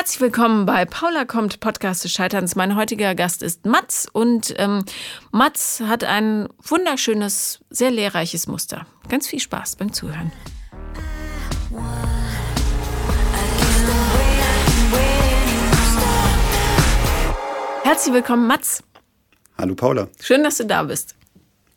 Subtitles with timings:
[0.00, 2.56] Herzlich willkommen bei Paula kommt, Podcast des Scheiterns.
[2.56, 4.82] Mein heutiger Gast ist Mats und ähm,
[5.30, 8.86] Mats hat ein wunderschönes, sehr lehrreiches Muster.
[9.10, 10.32] Ganz viel Spaß beim Zuhören.
[17.82, 18.82] Herzlich willkommen, Mats.
[19.58, 20.08] Hallo Paula.
[20.18, 21.14] Schön, dass du da bist.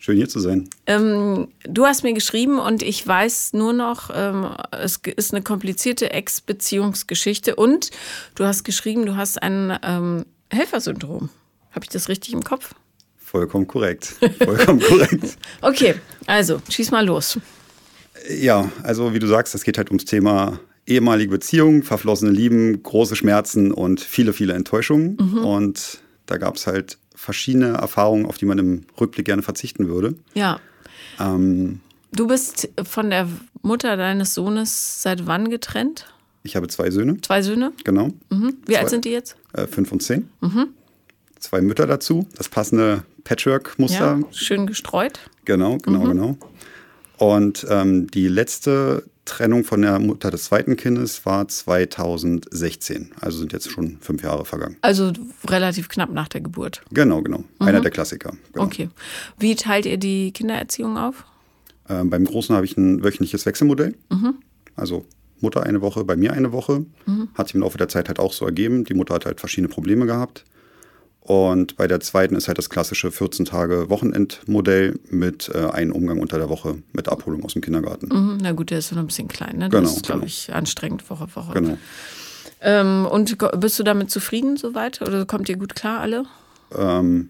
[0.05, 0.67] Schön hier zu sein.
[0.85, 6.11] Ähm, du hast mir geschrieben und ich weiß nur noch, ähm, es ist eine komplizierte
[6.11, 7.89] Ex-Beziehungsgeschichte und
[8.35, 11.29] du hast geschrieben, du hast ein ähm, Helfersyndrom.
[11.71, 12.75] Habe ich das richtig im Kopf?
[13.15, 14.15] Vollkommen korrekt.
[14.43, 15.37] Vollkommen korrekt.
[15.61, 15.95] Okay,
[16.27, 17.39] also schieß mal los.
[18.29, 23.15] Ja, also wie du sagst, es geht halt ums Thema ehemalige Beziehungen, verflossene Lieben, große
[23.15, 25.15] Schmerzen und viele, viele Enttäuschungen.
[25.17, 25.45] Mhm.
[25.45, 30.15] Und da gab es halt verschiedene Erfahrungen, auf die man im Rückblick gerne verzichten würde.
[30.33, 30.59] Ja.
[31.19, 31.79] Ähm,
[32.11, 33.29] du bist von der
[33.61, 36.13] Mutter deines Sohnes seit wann getrennt?
[36.43, 37.21] Ich habe zwei Söhne.
[37.21, 37.71] Zwei Söhne?
[37.85, 38.09] Genau.
[38.29, 38.57] Mhm.
[38.65, 39.37] Wie zwei, alt sind die jetzt?
[39.53, 40.29] Äh, fünf und zehn.
[40.41, 40.69] Mhm.
[41.39, 42.27] Zwei Mütter dazu.
[42.35, 44.19] Das passende Patchwork-Muster.
[44.19, 45.21] Ja, schön gestreut.
[45.45, 46.09] Genau, genau, mhm.
[46.09, 46.37] genau.
[47.17, 53.11] Und ähm, die letzte Trennung von der Mutter des zweiten Kindes war 2016.
[53.21, 54.77] Also sind jetzt schon fünf Jahre vergangen.
[54.81, 55.13] Also
[55.47, 56.81] relativ knapp nach der Geburt.
[56.91, 57.39] Genau, genau.
[57.39, 57.67] Mhm.
[57.67, 58.33] Einer der Klassiker.
[58.51, 58.65] Genau.
[58.65, 58.89] Okay.
[59.39, 61.25] Wie teilt ihr die Kindererziehung auf?
[61.89, 63.95] Ähm, beim Großen habe ich ein wöchentliches Wechselmodell.
[64.09, 64.35] Mhm.
[64.75, 65.05] Also
[65.39, 66.85] Mutter eine Woche, bei mir eine Woche.
[67.05, 67.29] Mhm.
[67.35, 68.83] Hat sich im Laufe der Zeit halt auch so ergeben.
[68.83, 70.45] Die Mutter hat halt verschiedene Probleme gehabt.
[71.25, 76.19] Und bei der zweiten ist halt das klassische 14 Tage Wochenendmodell mit äh, einem Umgang
[76.19, 78.09] unter der Woche mit Abholung aus dem Kindergarten.
[78.11, 79.69] Mhm, na gut, der ist noch ein bisschen klein, ne?
[79.69, 80.27] Das genau, ist, glaube genau.
[80.27, 81.53] ich, anstrengend Woche für Woche.
[81.53, 81.77] Genau.
[82.59, 85.01] Ähm, und bist du damit zufrieden soweit?
[85.01, 86.25] Oder kommt ihr gut klar alle?
[86.77, 87.29] Ähm,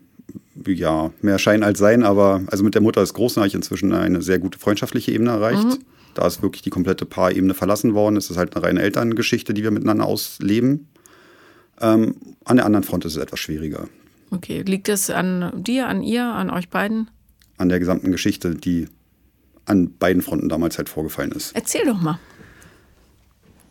[0.66, 3.94] ja, mehr Schein als Sein, aber also mit der Mutter des Großen habe ich inzwischen
[3.94, 5.66] eine sehr gute freundschaftliche Ebene erreicht.
[5.66, 5.80] Mhm.
[6.16, 8.18] Da ist wirklich die komplette Paarebene verlassen worden.
[8.18, 10.88] Es ist halt eine reine Elterngeschichte, die wir miteinander ausleben.
[11.84, 13.90] Ähm, an der anderen Front ist es etwas schwieriger.
[14.32, 17.12] Okay, liegt es an dir, an ihr, an euch beiden?
[17.58, 18.88] An der gesamten Geschichte, die
[19.66, 21.56] an beiden Fronten damals halt vorgefallen ist.
[21.56, 22.20] Erzähl doch mal.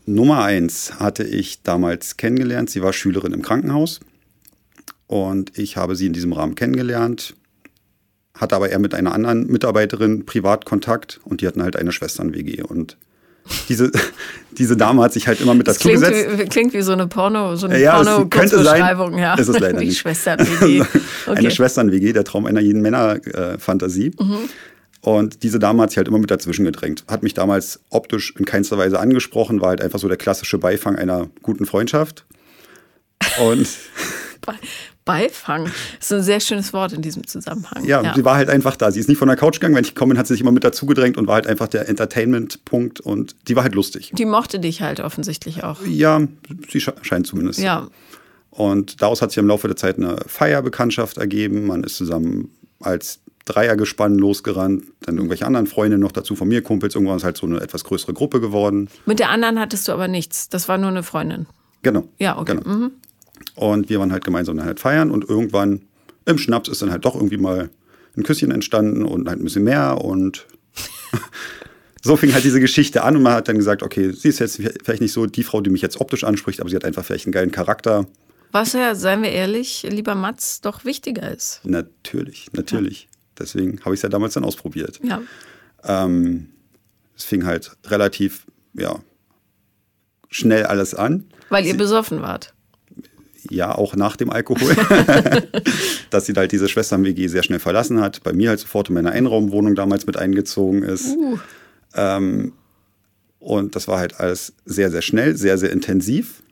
[0.04, 2.70] Nummer eins hatte ich damals kennengelernt.
[2.70, 4.00] Sie war Schülerin im Krankenhaus
[5.06, 7.34] und ich habe sie in diesem Rahmen kennengelernt,
[8.34, 12.96] hatte aber eher mit einer anderen Mitarbeiterin Privatkontakt und die hatten halt eine Schwestern-WG und
[13.68, 13.90] diese,
[14.52, 16.38] diese Dame hat sich halt immer mit dazu klingt gesetzt.
[16.38, 19.18] Wie, klingt wie so eine Porno, so eine ja, Porno könnte sein.
[19.18, 19.34] Ja.
[19.34, 19.98] Ist es leider Die nicht.
[19.98, 20.84] Schwestern-WG.
[21.24, 21.38] Okay.
[21.38, 24.10] Eine Schwestern-WG, der Traum einer jeden Männer-Fantasie.
[24.18, 24.48] Mhm.
[25.02, 27.04] Und diese Dame hat sich halt immer mit dazwischen gedrängt.
[27.06, 30.96] Hat mich damals optisch in keinster Weise angesprochen, war halt einfach so der klassische Beifang
[30.96, 32.24] einer guten Freundschaft.
[33.40, 33.68] Und
[35.04, 35.64] Beifang.
[35.64, 37.84] Das ist ein sehr schönes Wort in diesem Zusammenhang.
[37.84, 38.90] Ja, ja, sie war halt einfach da.
[38.90, 39.74] Sie ist nicht von der Couch gegangen.
[39.74, 41.68] Wenn ich gekommen bin, hat sie sich immer mit dazu gedrängt und war halt einfach
[41.68, 44.12] der Entertainment-Punkt und die war halt lustig.
[44.14, 45.80] Die mochte dich halt offensichtlich auch.
[45.86, 46.20] Ja,
[46.70, 47.58] sie scheint zumindest.
[47.58, 47.88] Ja.
[48.50, 51.66] Und daraus hat sich im Laufe der Zeit eine Feierbekanntschaft ergeben.
[51.66, 56.94] Man ist zusammen als Dreiergespann losgerannt, dann irgendwelche anderen Freunde noch dazu von mir, Kumpels.
[56.94, 58.88] Irgendwann ist halt so eine etwas größere Gruppe geworden.
[59.06, 60.48] Mit der anderen hattest du aber nichts.
[60.48, 61.46] Das war nur eine Freundin.
[61.82, 62.04] Genau.
[62.18, 62.56] Ja, okay.
[62.56, 62.68] Genau.
[62.68, 62.90] Mhm.
[63.54, 65.82] Und wir waren halt gemeinsam dann halt feiern und irgendwann
[66.24, 67.70] im Schnaps ist dann halt doch irgendwie mal
[68.16, 70.46] ein Küsschen entstanden und halt ein bisschen mehr und
[72.02, 74.56] so fing halt diese Geschichte an und man hat dann gesagt, okay, sie ist jetzt
[74.56, 77.26] vielleicht nicht so die Frau, die mich jetzt optisch anspricht, aber sie hat einfach vielleicht
[77.26, 78.06] einen geilen Charakter.
[78.52, 81.60] Was ja, seien wir ehrlich, lieber Mats, doch wichtiger ist.
[81.64, 83.02] Natürlich, natürlich.
[83.02, 83.08] Ja.
[83.38, 85.00] Deswegen habe ich es ja damals dann ausprobiert.
[85.02, 85.22] Ja.
[85.84, 86.50] Ähm,
[87.16, 89.00] es fing halt relativ, ja,
[90.28, 91.24] schnell alles an.
[91.48, 92.52] Weil ihr sie, besoffen wart
[93.54, 94.74] ja auch nach dem Alkohol,
[96.10, 99.12] dass sie halt diese Schwestern-WG sehr schnell verlassen hat, bei mir halt sofort in meine
[99.12, 101.16] Einraumwohnung damals mit eingezogen ist.
[101.16, 101.38] Uh.
[101.94, 102.52] Ähm,
[103.38, 106.42] und das war halt alles sehr, sehr schnell, sehr, sehr intensiv.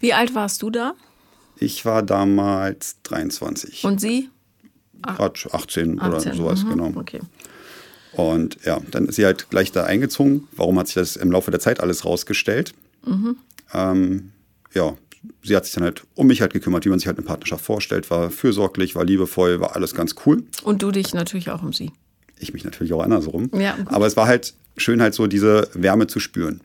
[0.00, 0.94] Wie alt warst du da?
[1.56, 3.84] Ich war damals 23.
[3.84, 4.28] Und sie?
[5.02, 6.70] Ach, 18, 18 oder sowas, mhm.
[6.70, 6.92] genau.
[6.96, 7.20] Okay.
[8.12, 10.48] Und ja, dann ist sie halt gleich da eingezogen.
[10.52, 12.74] Warum hat sich das im Laufe der Zeit alles rausgestellt?
[13.04, 13.36] Mhm.
[13.72, 14.32] Ähm,
[14.74, 14.96] ja,
[15.42, 17.64] sie hat sich dann halt um mich halt gekümmert, wie man sich halt eine Partnerschaft
[17.64, 20.44] vorstellt, war fürsorglich, war liebevoll, war alles ganz cool.
[20.62, 21.92] Und du dich natürlich auch um sie.
[22.38, 23.50] Ich mich natürlich auch andersrum.
[23.58, 26.60] Ja, Aber es war halt schön, halt so diese Wärme zu spüren.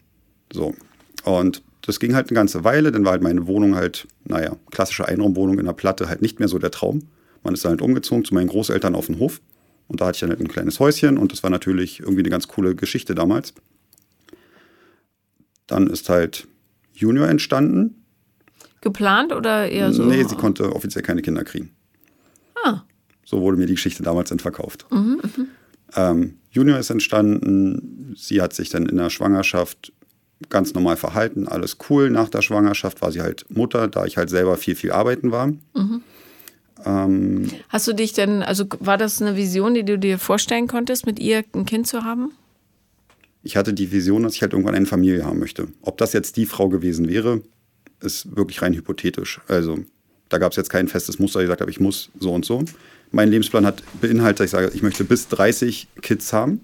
[0.51, 0.75] So.
[1.23, 5.07] Und das ging halt eine ganze Weile, dann war halt meine Wohnung halt, naja, klassische
[5.07, 7.07] Einraumwohnung in der Platte halt nicht mehr so der Traum.
[7.43, 9.41] Man ist dann halt umgezogen zu meinen Großeltern auf den Hof.
[9.87, 12.29] Und da hatte ich dann halt ein kleines Häuschen und das war natürlich irgendwie eine
[12.29, 13.53] ganz coole Geschichte damals.
[15.67, 16.47] Dann ist halt
[16.93, 18.02] Junior entstanden.
[18.83, 20.03] Geplant oder eher so?
[20.03, 21.71] Nee, sie konnte offiziell keine Kinder kriegen.
[22.63, 22.81] Ah.
[23.25, 24.85] So wurde mir die Geschichte damals entverkauft.
[24.91, 25.47] Mhm, mhm.
[25.95, 28.13] ähm, Junior ist entstanden.
[28.15, 29.91] Sie hat sich dann in der Schwangerschaft
[30.49, 32.09] ganz normal verhalten, alles cool.
[32.09, 35.47] Nach der Schwangerschaft war sie halt Mutter, da ich halt selber viel, viel arbeiten war.
[35.47, 36.01] Mhm.
[36.85, 41.05] Ähm, Hast du dich denn, also war das eine Vision, die du dir vorstellen konntest,
[41.05, 42.33] mit ihr ein Kind zu haben?
[43.41, 45.67] Ich hatte die Vision, dass ich halt irgendwann eine Familie haben möchte.
[45.81, 47.41] Ob das jetzt die Frau gewesen wäre,
[48.03, 49.41] ist wirklich rein hypothetisch.
[49.47, 49.79] Also
[50.29, 52.63] da gab es jetzt kein festes Muster, ich gesagt habe, ich muss so und so.
[53.11, 56.61] Mein Lebensplan hat beinhaltet, dass ich sage, ich möchte bis 30 Kids haben.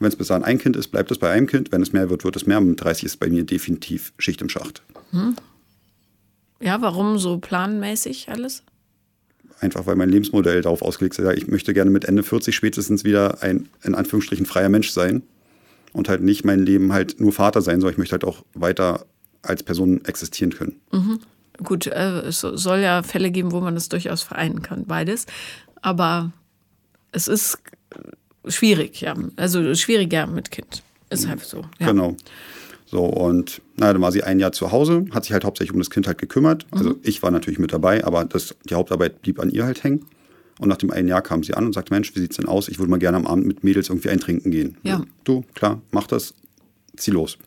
[0.00, 1.72] Wenn es bis dahin ein Kind ist, bleibt es bei einem Kind.
[1.72, 2.60] Wenn es mehr wird, wird es mehr.
[2.60, 4.82] Mit 30 ist bei mir definitiv Schicht im Schacht.
[5.10, 5.36] Hm.
[6.60, 8.62] Ja, warum so planmäßig alles?
[9.60, 13.42] Einfach weil mein Lebensmodell darauf ausgelegt ist, ich möchte gerne mit Ende 40 spätestens wieder
[13.42, 15.22] ein, in Anführungsstrichen, freier Mensch sein.
[15.92, 19.06] Und halt nicht mein Leben halt nur Vater sein, sondern ich möchte halt auch weiter
[19.42, 20.80] als Person existieren können.
[20.92, 21.20] Mhm.
[21.62, 25.26] Gut, äh, es soll ja Fälle geben, wo man das durchaus vereinen kann, beides.
[25.82, 26.32] Aber
[27.12, 27.58] es ist
[28.46, 29.14] schwierig, ja.
[29.36, 30.82] Also schwieriger mit Kind.
[31.10, 31.62] Ist halt so.
[31.78, 31.88] Ja.
[31.88, 32.16] Genau.
[32.86, 35.78] So, und naja, dann war sie ein Jahr zu Hause, hat sich halt hauptsächlich um
[35.78, 36.66] das Kind halt gekümmert.
[36.70, 37.00] Also mhm.
[37.02, 40.06] ich war natürlich mit dabei, aber das, die Hauptarbeit blieb an ihr halt hängen.
[40.58, 42.68] Und nach dem einen Jahr kam sie an und sagte, Mensch, wie sieht's denn aus?
[42.68, 44.76] Ich würde mal gerne am Abend mit Mädels irgendwie eintrinken gehen.
[44.82, 45.02] Ja.
[45.24, 46.34] Du, klar, mach das,
[46.96, 47.38] zieh los.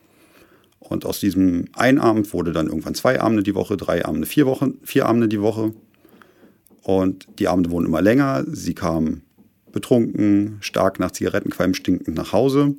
[0.82, 4.46] Und aus diesem einen Abend wurde dann irgendwann zwei Abende die Woche, drei Abende, vier
[4.46, 5.74] Wochen, vier Abende die Woche.
[6.82, 8.44] Und die Abende wurden immer länger.
[8.48, 9.22] Sie kam
[9.72, 12.76] betrunken, stark nach Zigarettenqualm stinkend nach Hause,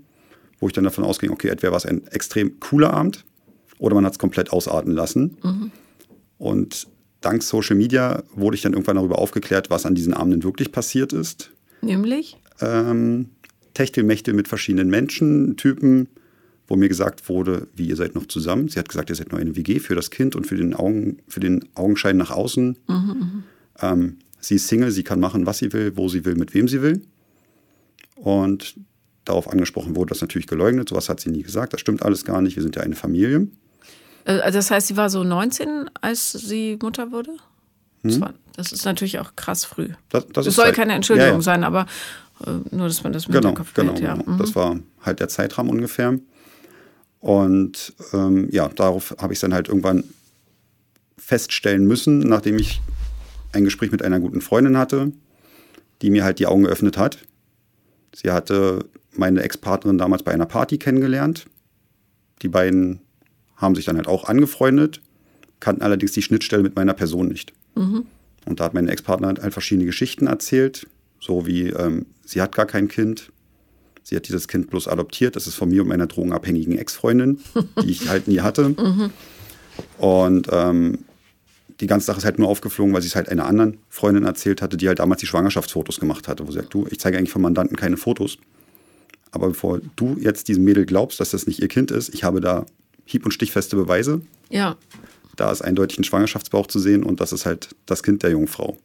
[0.58, 3.24] wo ich dann davon ausging, okay, entweder war es ein extrem cooler Abend
[3.78, 5.38] oder man hat es komplett ausarten lassen.
[5.42, 5.70] Mhm.
[6.38, 6.88] Und
[7.20, 11.12] dank Social Media wurde ich dann irgendwann darüber aufgeklärt, was an diesen Abenden wirklich passiert
[11.12, 11.50] ist.
[11.80, 12.36] Nämlich?
[12.60, 13.30] Ähm,
[13.74, 16.08] Techtelmechtel mit verschiedenen Menschen, Typen,
[16.72, 18.68] wo mir gesagt wurde, wie ihr seid noch zusammen.
[18.68, 21.18] Sie hat gesagt, ihr seid nur eine WG für das Kind und für den, Augen,
[21.28, 22.78] für den Augenschein nach außen.
[22.88, 23.42] Mhm,
[23.82, 26.66] ähm, Sie ist Single, sie kann machen, was sie will, wo sie will, mit wem
[26.66, 27.02] sie will.
[28.16, 28.74] Und
[29.24, 30.88] darauf angesprochen wurde das natürlich geleugnet.
[30.88, 31.74] Sowas hat sie nie gesagt.
[31.74, 32.56] Das stimmt alles gar nicht.
[32.56, 33.48] Wir sind ja eine Familie.
[34.24, 37.36] Äh, also das heißt, sie war so 19, als sie Mutter wurde?
[38.02, 38.20] Das, hm?
[38.22, 39.90] war, das ist natürlich auch krass früh.
[40.08, 41.42] Das, das, das soll halt, keine Entschuldigung ja, ja.
[41.42, 41.86] sein, aber
[42.44, 44.14] äh, nur, dass man das mit genau, Kopf genau, ja.
[44.14, 44.32] genau.
[44.32, 44.38] Mhm.
[44.38, 46.18] Das war halt der Zeitrahmen ungefähr.
[47.22, 50.02] Und ähm, ja, darauf habe ich dann halt irgendwann
[51.16, 52.82] feststellen müssen, nachdem ich
[53.52, 55.12] ein Gespräch mit einer guten Freundin hatte,
[56.02, 57.18] die mir halt die Augen geöffnet hat.
[58.12, 61.46] Sie hatte meine Ex-Partnerin damals bei einer Party kennengelernt.
[62.42, 62.98] Die beiden
[63.54, 65.00] haben sich dann halt auch angefreundet,
[65.60, 67.52] kannten allerdings die Schnittstelle mit meiner Person nicht.
[67.76, 68.04] Mhm.
[68.46, 70.88] Und da hat meine Ex-Partnerin halt verschiedene Geschichten erzählt,
[71.20, 73.30] so wie ähm, sie hat gar kein Kind,
[74.02, 77.40] sie hat dieses Kind bloß adoptiert, das ist von mir und meiner drogenabhängigen Ex-Freundin,
[77.82, 78.74] die ich halt nie hatte.
[78.82, 79.10] Mhm.
[79.96, 80.98] Und ähm,
[81.80, 84.60] die ganze Sache ist halt nur aufgeflogen, weil sie es halt einer anderen Freundin erzählt
[84.62, 87.32] hatte, die halt damals die Schwangerschaftsfotos gemacht hatte, wo sie sagt, du, ich zeige eigentlich
[87.32, 88.38] vom Mandanten keine Fotos.
[89.30, 92.40] Aber bevor du jetzt diesem Mädel glaubst, dass das nicht ihr Kind ist, ich habe
[92.40, 92.66] da
[93.04, 94.20] hieb- und stichfeste Beweise.
[94.50, 94.76] Ja.
[95.36, 98.78] Da ist eindeutig ein Schwangerschaftsbauch zu sehen und das ist halt das Kind der Jungfrau.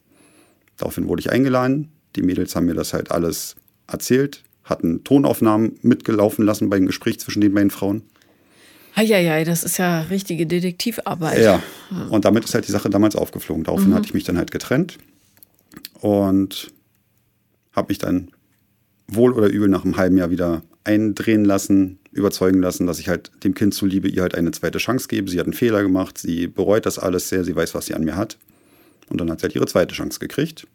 [0.76, 1.90] Daraufhin wurde ich eingeladen.
[2.16, 3.56] Die Mädels haben mir das halt alles
[3.86, 8.02] erzählt, hatten Tonaufnahmen mitgelaufen lassen beim Gespräch zwischen den beiden Frauen.
[8.94, 11.42] Eieiei, das ist ja richtige Detektivarbeit.
[11.42, 11.62] Ja,
[12.10, 13.64] und damit ist halt die Sache damals aufgeflogen.
[13.64, 13.94] Daraufhin mhm.
[13.94, 14.98] hatte ich mich dann halt getrennt
[16.00, 16.72] und
[17.72, 18.30] habe mich dann
[19.06, 23.30] wohl oder übel nach einem halben Jahr wieder eindrehen lassen, überzeugen lassen, dass ich halt
[23.44, 25.30] dem Kind zuliebe ihr halt eine zweite Chance gebe.
[25.30, 28.04] Sie hat einen Fehler gemacht, sie bereut das alles sehr, sie weiß, was sie an
[28.04, 28.38] mir hat.
[29.08, 30.66] Und dann hat sie halt ihre zweite Chance gekriegt.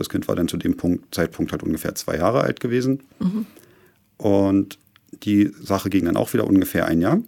[0.00, 3.02] Das Kind war dann zu dem Punkt, Zeitpunkt halt ungefähr zwei Jahre alt gewesen.
[3.18, 3.44] Mhm.
[4.16, 4.78] Und
[5.22, 7.20] die Sache ging dann auch wieder ungefähr ein Jahr.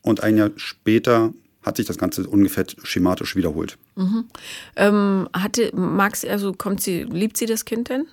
[0.00, 1.32] Und ein Jahr später
[1.62, 3.78] hat sich das Ganze ungefähr schematisch wiederholt.
[3.96, 4.26] Mhm.
[4.76, 8.06] Ähm, hatte, mag sie, also kommt sie, liebt sie das Kind denn?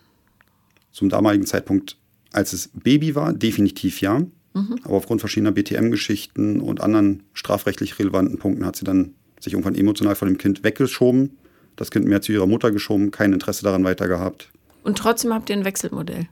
[0.91, 1.97] Zum damaligen Zeitpunkt,
[2.31, 4.21] als es Baby war, definitiv ja.
[4.55, 4.79] Mhm.
[4.83, 10.15] Aber aufgrund verschiedener BTM-Geschichten und anderen strafrechtlich relevanten Punkten hat sie dann sich irgendwann emotional
[10.15, 11.37] von dem Kind weggeschoben,
[11.75, 14.49] das Kind mehr zu ihrer Mutter geschoben, kein Interesse daran weiter gehabt.
[14.83, 16.27] Und trotzdem habt ihr ein Wechselmodell?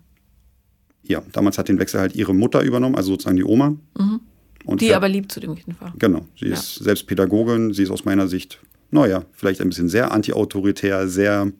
[1.03, 3.75] Ja, damals hat den Wechsel halt ihre Mutter übernommen, also sozusagen die Oma.
[3.97, 4.19] Mhm.
[4.65, 5.93] Und die aber lieb zu dem Kind war.
[5.97, 6.25] Genau.
[6.39, 6.53] Sie ja.
[6.53, 7.73] ist selbst Pädagogin.
[7.73, 8.59] Sie ist aus meiner Sicht,
[8.91, 11.51] naja, vielleicht ein bisschen sehr antiautoritär, sehr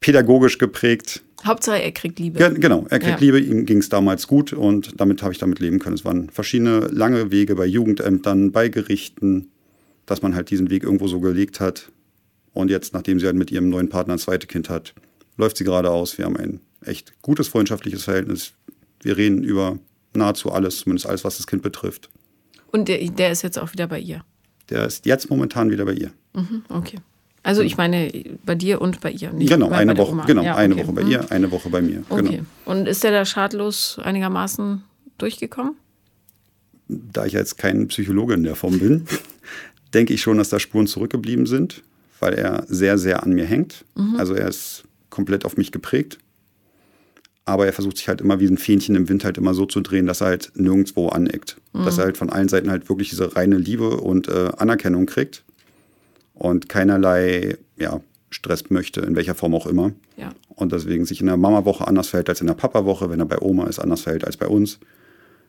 [0.00, 1.22] pädagogisch geprägt.
[1.44, 2.38] Hauptsache, er kriegt Liebe.
[2.38, 3.26] Ge genau, er kriegt ja.
[3.26, 3.38] Liebe.
[3.38, 5.94] Ihm ging es damals gut und damit habe ich damit leben können.
[5.94, 9.50] Es waren verschiedene lange Wege bei Jugendämtern, bei Gerichten,
[10.06, 11.92] dass man halt diesen Weg irgendwo so gelegt hat.
[12.54, 14.94] Und jetzt, nachdem sie halt mit ihrem neuen Partner ein zweites Kind hat,
[15.36, 16.16] läuft sie gerade aus.
[16.16, 18.52] Wir haben ein echt gutes freundschaftliches Verhältnis.
[19.02, 19.78] Wir reden über
[20.14, 22.08] nahezu alles, zumindest alles, was das Kind betrifft.
[22.70, 24.24] Und der, der ist jetzt auch wieder bei ihr?
[24.70, 26.12] Der ist jetzt momentan wieder bei ihr.
[26.32, 26.98] Mhm, okay.
[27.42, 28.10] Also ich meine
[28.46, 29.30] bei dir und bei ihr.
[29.32, 31.10] Nicht genau, eine Woche, genau ja, eine Woche bei mhm.
[31.10, 32.02] ihr, eine Woche bei mir.
[32.08, 32.22] Okay.
[32.22, 32.44] Genau.
[32.64, 34.82] Und ist der da schadlos einigermaßen
[35.18, 35.76] durchgekommen?
[36.88, 39.06] da ich jetzt kein Psychologe in der Form bin,
[39.94, 41.82] denke ich schon, dass da Spuren zurückgeblieben sind,
[42.24, 43.84] weil er sehr, sehr an mir hängt.
[43.96, 44.16] Mhm.
[44.16, 46.18] Also er ist komplett auf mich geprägt.
[47.44, 49.82] Aber er versucht sich halt immer wie ein Fähnchen im Wind halt immer so zu
[49.82, 51.58] drehen, dass er halt nirgendwo aneckt.
[51.74, 51.84] Mhm.
[51.84, 55.44] Dass er halt von allen Seiten halt wirklich diese reine Liebe und äh, Anerkennung kriegt.
[56.32, 58.00] Und keinerlei, ja,
[58.30, 59.92] Stress möchte, in welcher Form auch immer.
[60.16, 60.32] Ja.
[60.48, 63.38] Und deswegen sich in der Mama-Woche anders verhält als in der Papa-Woche, wenn er bei
[63.42, 64.78] Oma ist, anders verhält als bei uns.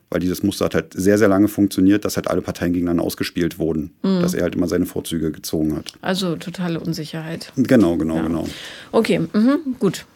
[0.08, 3.58] Weil dieses Muster hat halt sehr, sehr lange funktioniert, dass halt alle Parteien gegeneinander ausgespielt
[3.58, 3.90] wurden.
[4.02, 4.20] Mhm.
[4.20, 5.92] Dass er halt immer seine Vorzüge gezogen hat.
[6.00, 7.52] Also totale Unsicherheit.
[7.56, 8.22] Genau, genau, ja.
[8.22, 8.48] genau.
[8.92, 10.06] Okay, mhm, gut.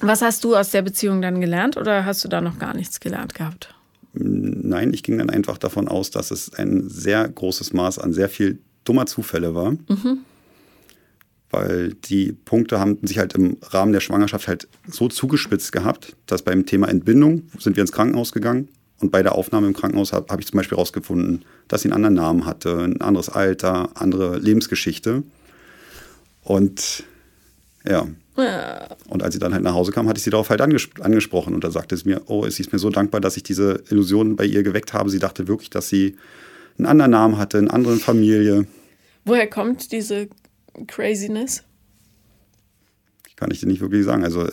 [0.00, 3.00] Was hast du aus der Beziehung dann gelernt oder hast du da noch gar nichts
[3.00, 3.74] gelernt gehabt?
[4.12, 8.28] Nein, ich ging dann einfach davon aus, dass es ein sehr großes Maß an sehr
[8.28, 9.72] viel dummer Zufälle war.
[9.72, 10.20] Mhm
[11.50, 16.42] weil die Punkte haben sich halt im Rahmen der Schwangerschaft halt so zugespitzt gehabt, dass
[16.42, 18.68] beim Thema Entbindung sind wir ins Krankenhaus gegangen
[19.00, 21.94] und bei der Aufnahme im Krankenhaus habe hab ich zum Beispiel herausgefunden, dass sie einen
[21.94, 25.22] anderen Namen hatte, ein anderes Alter, andere Lebensgeschichte.
[26.42, 27.04] Und
[27.86, 28.06] ja.
[28.36, 28.88] ja.
[29.08, 31.54] Und als sie dann halt nach Hause kam, hatte ich sie darauf halt anges angesprochen
[31.54, 34.36] und da sagte sie mir, oh, sie ist mir so dankbar, dass ich diese Illusion
[34.36, 35.08] bei ihr geweckt habe.
[35.08, 36.16] Sie dachte wirklich, dass sie
[36.76, 38.66] einen anderen Namen hatte, eine andere Familie.
[39.24, 40.28] Woher kommt diese
[40.86, 41.62] Craziness?
[43.36, 44.24] Kann ich dir nicht wirklich sagen.
[44.24, 44.46] Also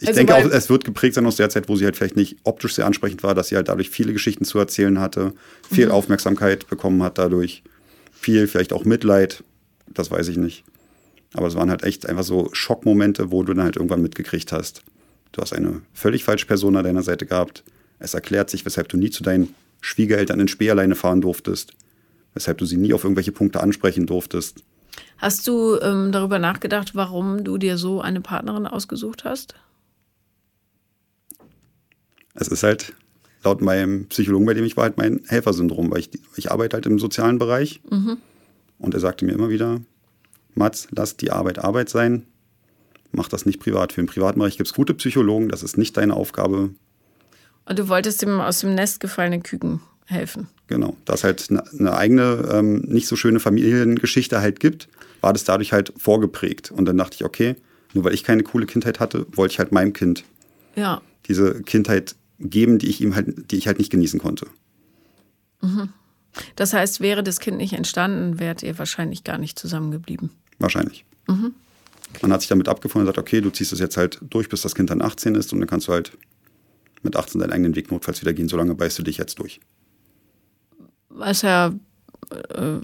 [0.00, 2.16] ich also denke auch, es wird geprägt sein aus der Zeit, wo sie halt vielleicht
[2.16, 5.32] nicht optisch sehr ansprechend war, dass sie halt dadurch viele Geschichten zu erzählen hatte,
[5.70, 5.92] viel mhm.
[5.92, 7.62] Aufmerksamkeit bekommen hat dadurch,
[8.12, 9.42] viel vielleicht auch Mitleid,
[9.88, 10.64] das weiß ich nicht.
[11.34, 14.82] Aber es waren halt echt einfach so Schockmomente, wo du dann halt irgendwann mitgekriegt hast.
[15.32, 17.64] Du hast eine völlig falsche Person an deiner Seite gehabt.
[17.98, 21.72] Es erklärt sich, weshalb du nie zu deinen Schwiegereltern in Spee alleine fahren durftest.
[22.34, 24.62] Weshalb du sie nie auf irgendwelche Punkte ansprechen durftest.
[25.18, 29.54] Hast du ähm, darüber nachgedacht, warum du dir so eine Partnerin ausgesucht hast?
[32.38, 32.94] Es ist halt
[33.44, 36.86] laut meinem Psychologen, bei dem ich war, halt mein Helfersyndrom, weil ich, ich arbeite halt
[36.86, 37.80] im sozialen Bereich.
[37.90, 38.18] Mhm.
[38.78, 39.80] Und er sagte mir immer wieder,
[40.54, 42.26] Mats, lass die Arbeit Arbeit sein,
[43.12, 43.92] mach das nicht privat.
[43.92, 46.70] Für den privaten Bereich gibt es gute Psychologen, das ist nicht deine Aufgabe.
[47.64, 50.48] Und du wolltest dem aus dem Nest gefallenen Küken helfen.
[50.68, 54.88] Genau, da es halt eine eigene, ähm, nicht so schöne Familiengeschichte halt gibt,
[55.20, 56.70] war das dadurch halt vorgeprägt.
[56.70, 57.56] Und dann dachte ich, okay,
[57.94, 60.24] nur weil ich keine coole Kindheit hatte, wollte ich halt meinem Kind
[60.76, 61.00] ja.
[61.26, 64.46] diese Kindheit geben, die ich ihm halt, die ich halt nicht genießen konnte.
[65.60, 65.90] Mhm.
[66.56, 70.30] Das heißt, wäre das Kind nicht entstanden, wärt ihr wahrscheinlich gar nicht zusammengeblieben.
[70.58, 71.04] Wahrscheinlich.
[71.26, 71.54] Mhm.
[72.10, 72.18] Okay.
[72.22, 74.62] Man hat sich damit abgefunden und sagt, okay, du ziehst es jetzt halt durch, bis
[74.62, 76.12] das Kind dann 18 ist und dann kannst du halt
[77.02, 79.60] mit 18 deinen eigenen Weg notfalls wieder gehen, solange beißt du dich jetzt durch.
[81.08, 81.74] Was ja
[82.30, 82.78] äh,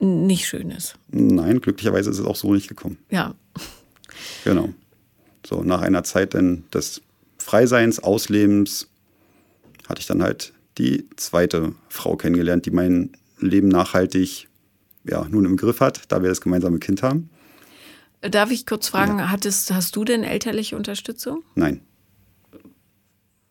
[0.00, 0.96] nicht schön ist.
[1.08, 2.98] Nein, glücklicherweise ist es auch so nicht gekommen.
[3.10, 3.34] Ja.
[4.44, 4.72] Genau.
[5.46, 7.02] So, nach einer Zeit dann des
[7.44, 8.88] Freiseins, Auslebens,
[9.88, 14.48] hatte ich dann halt die zweite Frau kennengelernt, die mein Leben nachhaltig
[15.04, 17.28] ja, nun im Griff hat, da wir das gemeinsame Kind haben.
[18.22, 19.30] Darf ich kurz fragen, ja.
[19.30, 21.42] hattest, hast du denn elterliche Unterstützung?
[21.54, 21.82] Nein.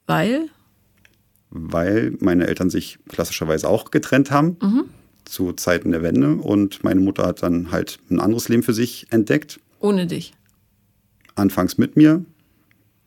[0.08, 0.50] Weil?
[1.52, 4.58] Weil meine Eltern sich klassischerweise auch getrennt haben.
[4.60, 4.86] Mhm
[5.26, 9.08] zu Zeiten der Wende und meine Mutter hat dann halt ein anderes Leben für sich
[9.10, 9.60] entdeckt.
[9.80, 10.34] Ohne dich?
[11.36, 12.26] Anfangs mit mir.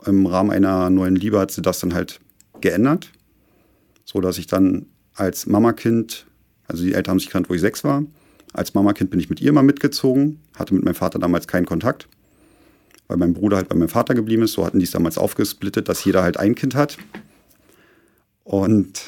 [0.05, 2.21] Im Rahmen einer neuen Liebe hat sie das dann halt
[2.61, 3.11] geändert,
[4.05, 6.26] so dass ich dann als Mamakind,
[6.69, 8.05] also die Eltern haben sich getrennt, wo ich sechs war.
[8.53, 12.09] Als Mamakind bin ich mit ihr immer mitgezogen, hatte mit meinem Vater damals keinen Kontakt,
[13.09, 14.53] weil mein Bruder halt bei meinem Vater geblieben ist.
[14.53, 16.99] So hatten die es damals aufgesplittet, dass jeder halt ein Kind hat.
[18.45, 19.03] Und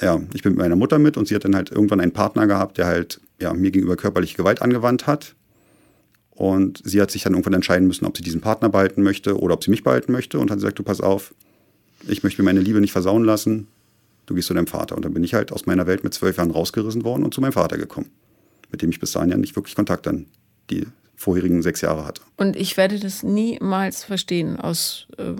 [0.00, 2.46] ja, ich bin mit meiner Mutter mit und sie hat dann halt irgendwann einen Partner
[2.46, 5.34] gehabt, der halt ja, mir gegenüber körperliche Gewalt angewandt hat.
[6.34, 9.54] Und sie hat sich dann irgendwann entscheiden müssen, ob sie diesen Partner behalten möchte oder
[9.54, 10.38] ob sie mich behalten möchte.
[10.38, 11.34] Und hat gesagt, du pass auf,
[12.06, 13.68] ich möchte mir meine Liebe nicht versauen lassen.
[14.26, 14.96] Du gehst zu deinem Vater.
[14.96, 17.40] Und dann bin ich halt aus meiner Welt mit zwölf Jahren rausgerissen worden und zu
[17.40, 18.10] meinem Vater gekommen.
[18.70, 20.26] Mit dem ich bis dahin ja nicht wirklich Kontakt dann
[20.70, 22.22] die vorherigen sechs Jahre hatte.
[22.36, 24.58] Und ich werde das niemals verstehen.
[24.58, 25.34] Aus, äh,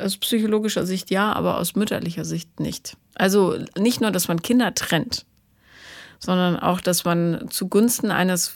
[0.00, 2.96] aus psychologischer Sicht ja, aber aus mütterlicher Sicht nicht.
[3.14, 5.26] Also nicht nur, dass man Kinder trennt,
[6.20, 8.54] sondern auch, dass man zugunsten eines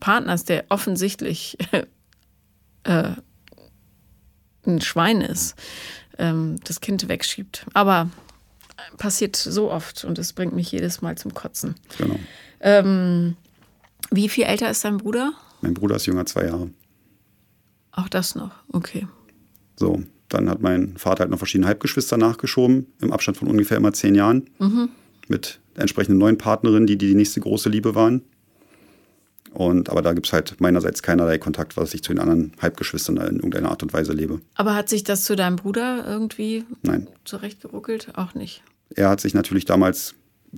[0.00, 1.58] Partners, der offensichtlich
[2.84, 3.12] äh,
[4.66, 5.56] ein Schwein ist,
[6.18, 7.66] ähm, das Kind wegschiebt.
[7.74, 8.10] Aber
[8.96, 11.74] passiert so oft und es bringt mich jedes Mal zum Kotzen.
[11.98, 12.18] Genau.
[12.60, 13.36] Ähm,
[14.10, 15.32] wie viel älter ist dein Bruder?
[15.60, 16.70] Mein Bruder ist jünger zwei Jahre.
[17.92, 19.06] Auch das noch, okay.
[19.76, 23.92] So, dann hat mein Vater halt noch verschiedene Halbgeschwister nachgeschoben, im Abstand von ungefähr immer
[23.92, 24.48] zehn Jahren.
[24.58, 24.90] Mhm.
[25.28, 28.22] Mit entsprechenden neuen Partnerinnen, die die nächste große Liebe waren.
[29.52, 33.16] Und, aber da gibt es halt meinerseits keinerlei Kontakt, was ich zu den anderen Halbgeschwistern
[33.16, 34.40] in irgendeiner Art und Weise lebe.
[34.54, 37.06] Aber hat sich das zu deinem Bruder irgendwie Nein.
[37.24, 38.08] zurechtgeruckelt?
[38.16, 38.62] Auch nicht.
[38.94, 40.14] Er hat sich natürlich damals,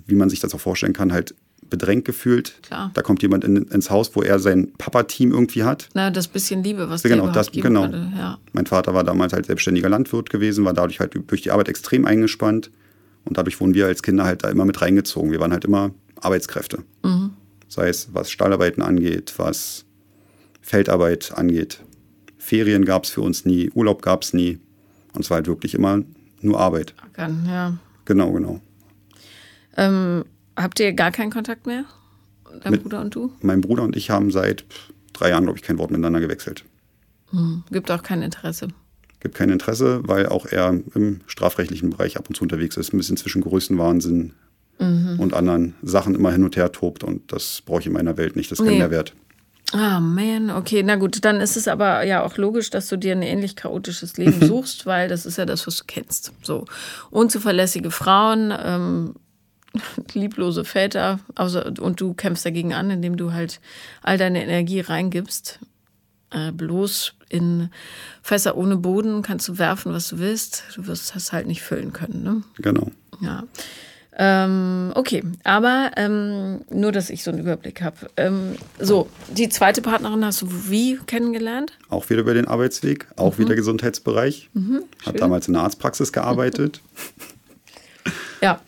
[0.06, 1.34] wie man sich das auch vorstellen kann, halt
[1.68, 2.54] bedrängt gefühlt.
[2.62, 2.90] Klar.
[2.94, 5.88] Da kommt jemand in, ins Haus, wo er sein Papa-Team irgendwie hat.
[5.94, 7.82] Na, das bisschen Liebe, was genau, das- genau.
[7.82, 8.08] konnte.
[8.16, 8.38] Ja.
[8.52, 12.06] Mein Vater war damals halt selbstständiger Landwirt gewesen, war dadurch halt durch die Arbeit extrem
[12.06, 12.70] eingespannt.
[13.24, 15.30] Und dadurch wurden wir als Kinder halt da immer mit reingezogen.
[15.30, 16.82] Wir waren halt immer Arbeitskräfte.
[17.70, 19.84] Sei es was Stahlarbeiten angeht, was
[20.60, 21.80] Feldarbeit angeht.
[22.36, 24.58] Ferien gab es für uns nie, Urlaub gab es nie.
[25.14, 26.02] Und es war halt wirklich immer
[26.40, 26.94] nur Arbeit.
[27.00, 27.78] Ackern, ja.
[28.06, 28.60] Genau, genau.
[29.76, 30.24] Ähm,
[30.56, 31.84] habt ihr gar keinen Kontakt mehr?
[32.62, 33.32] Dein Mit- Bruder und du?
[33.40, 34.64] Mein Bruder und ich haben seit
[35.12, 36.64] drei Jahren, glaube ich, kein Wort miteinander gewechselt.
[37.70, 38.68] Gibt auch kein Interesse.
[39.20, 42.96] Gibt kein Interesse, weil auch er im strafrechtlichen Bereich ab und zu unterwegs ist, ein
[42.96, 44.32] bisschen zwischen Größenwahnsinn
[44.80, 47.04] und anderen Sachen immer hin und her tobt.
[47.04, 48.50] Und das brauche ich in meiner Welt nicht.
[48.50, 48.78] Das ist kein Nee.
[48.80, 49.14] Mehrwert.
[49.72, 53.12] Ah, man, okay, na gut, dann ist es aber ja auch logisch, dass du dir
[53.12, 56.32] ein ähnlich chaotisches Leben suchst, weil das ist ja das, was du kennst.
[56.42, 56.64] So
[57.10, 59.14] unzuverlässige Frauen, ähm,
[60.14, 63.60] lieblose Väter, außer, und du kämpfst dagegen an, indem du halt
[64.02, 65.60] all deine Energie reingibst.
[66.32, 67.70] Äh, bloß in
[68.22, 70.64] Fässer ohne Boden kannst du werfen, was du willst.
[70.74, 72.22] Du wirst das halt nicht füllen können.
[72.24, 72.42] Ne?
[72.58, 72.90] Genau.
[73.20, 73.44] Ja.
[74.16, 78.10] Ähm, okay, aber ähm, nur, dass ich so einen Überblick habe.
[78.16, 81.78] Ähm, so, die zweite Partnerin hast du wie kennengelernt?
[81.88, 84.50] Auch wieder über den Arbeitsweg, auch wieder Gesundheitsbereich.
[85.06, 86.80] Hat damals in der Arztpraxis gearbeitet.
[88.42, 88.60] Ja.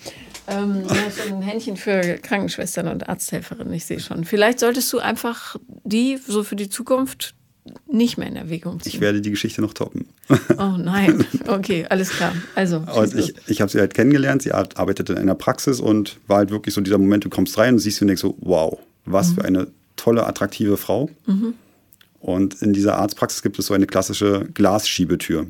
[0.48, 4.24] Ähm, du hast ein Händchen für Krankenschwestern und Arzthelferinnen, ich sehe schon.
[4.24, 7.34] Vielleicht solltest du einfach die so für die Zukunft
[7.90, 9.00] nicht mehr in Erwägung Ich ziehen.
[9.00, 10.06] werde die Geschichte noch toppen.
[10.58, 12.32] oh nein, okay, alles klar.
[12.54, 14.42] Also, Und ich, ich habe sie halt kennengelernt.
[14.42, 17.56] Sie ar- arbeitet in einer Praxis und war halt wirklich so dieser Moment, du kommst
[17.58, 21.08] rein und siehst sie und denkst so, wow, was für eine tolle, attraktive Frau.
[22.20, 25.46] Und in dieser Arztpraxis gibt es so eine klassische Glasschiebetür.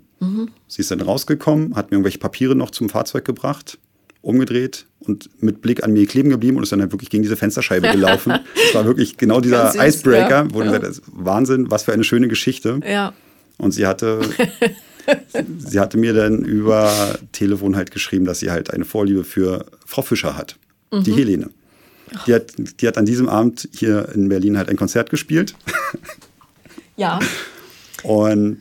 [0.68, 3.78] Sie ist dann rausgekommen, hat mir irgendwelche Papiere noch zum Fahrzeug gebracht,
[4.22, 7.36] umgedreht und mit Blick an mir kleben geblieben und ist dann halt wirklich gegen diese
[7.36, 8.32] Fensterscheibe gelaufen.
[8.54, 10.48] Das war wirklich genau dieser süß, Icebreaker, ja.
[10.54, 10.78] wo du Ja.
[10.78, 12.80] gesagt hast, Wahnsinn, was für eine schöne Geschichte.
[12.86, 13.12] ja.
[13.58, 14.20] Und sie hatte,
[15.58, 20.02] sie hatte mir dann über Telefon halt geschrieben, dass sie halt eine Vorliebe für Frau
[20.02, 20.56] Fischer hat,
[20.92, 21.50] die Helene.
[22.26, 25.54] Die hat, die hat an diesem Abend hier in Berlin halt ein Konzert gespielt.
[26.96, 27.18] Ja.
[28.02, 28.60] Und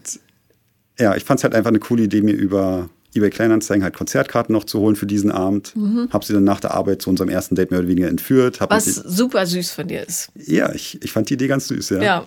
[1.00, 4.54] ja, ich fand es halt einfach eine coole Idee, mir über eBay Kleinanzeigen halt Konzertkarten
[4.54, 5.74] noch zu holen für diesen Abend.
[6.12, 8.60] Hab sie dann nach der Arbeit zu unserem ersten Date mehr oder weniger entführt.
[8.69, 10.32] Was super süß von dir ist.
[10.36, 12.02] die, ja, ich, ich fand die Idee ganz süß, ja.
[12.02, 12.26] Ja.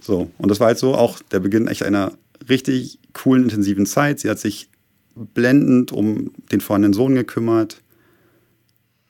[0.00, 2.12] So, und das war halt so auch der Beginn echt einer
[2.48, 4.20] richtig coolen, intensiven Zeit.
[4.20, 4.68] Sie hat sich
[5.14, 7.80] blendend um den vorhandenen Sohn gekümmert.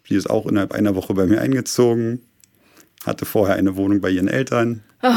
[0.09, 2.21] Sie ist auch innerhalb einer Woche bei mir eingezogen,
[3.05, 4.83] hatte vorher eine Wohnung bei ihren Eltern.
[5.03, 5.11] Oh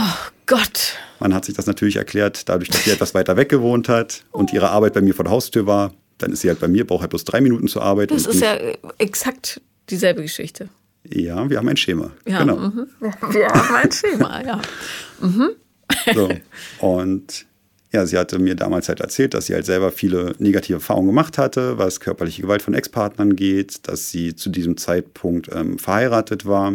[0.46, 0.98] Gott.
[1.20, 4.54] Man hat sich das natürlich erklärt, dadurch, dass sie etwas weiter weg gewohnt hat und
[4.54, 5.94] ihre Arbeit bei mir vor der Haustür war.
[6.18, 8.12] Dann ist sie halt bei mir, braucht halt bloß drei Minuten zur Arbeit.
[8.12, 10.70] Das ist ja äh, exakt dieselbe Geschichte.
[11.04, 12.12] Ja, wir haben ein Schema.
[12.26, 12.58] Ja, genau.
[12.58, 12.88] mhm.
[13.32, 14.62] Wir haben ein Schema, ja.
[16.14, 16.30] So.
[16.80, 17.46] Und
[17.92, 21.38] ja, sie hatte mir damals halt erzählt, dass sie halt selber viele negative Erfahrungen gemacht
[21.38, 26.74] hatte, was körperliche Gewalt von Ex-Partnern geht, dass sie zu diesem Zeitpunkt ähm, verheiratet war,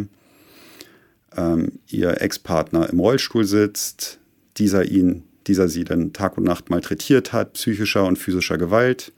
[1.41, 4.19] ähm, ihr Ex-Partner im Rollstuhl sitzt,
[4.59, 9.13] dieser ihn, dieser sie dann Tag und Nacht malträtiert hat, psychischer und physischer Gewalt.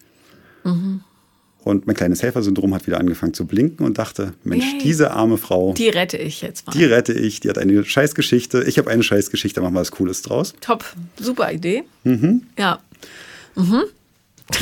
[1.64, 4.78] Und mein kleines Helfersyndrom hat wieder angefangen zu blinken und dachte, Mensch, Yay.
[4.82, 6.72] diese arme Frau, Die rette ich jetzt mal.
[6.72, 10.22] die rette ich, die hat eine Scheißgeschichte, ich habe eine Scheißgeschichte, machen wir was Cooles
[10.22, 10.54] draus.
[10.60, 10.84] Top,
[11.18, 11.82] super Idee.
[12.04, 12.42] Mhm.
[12.58, 12.80] Ja.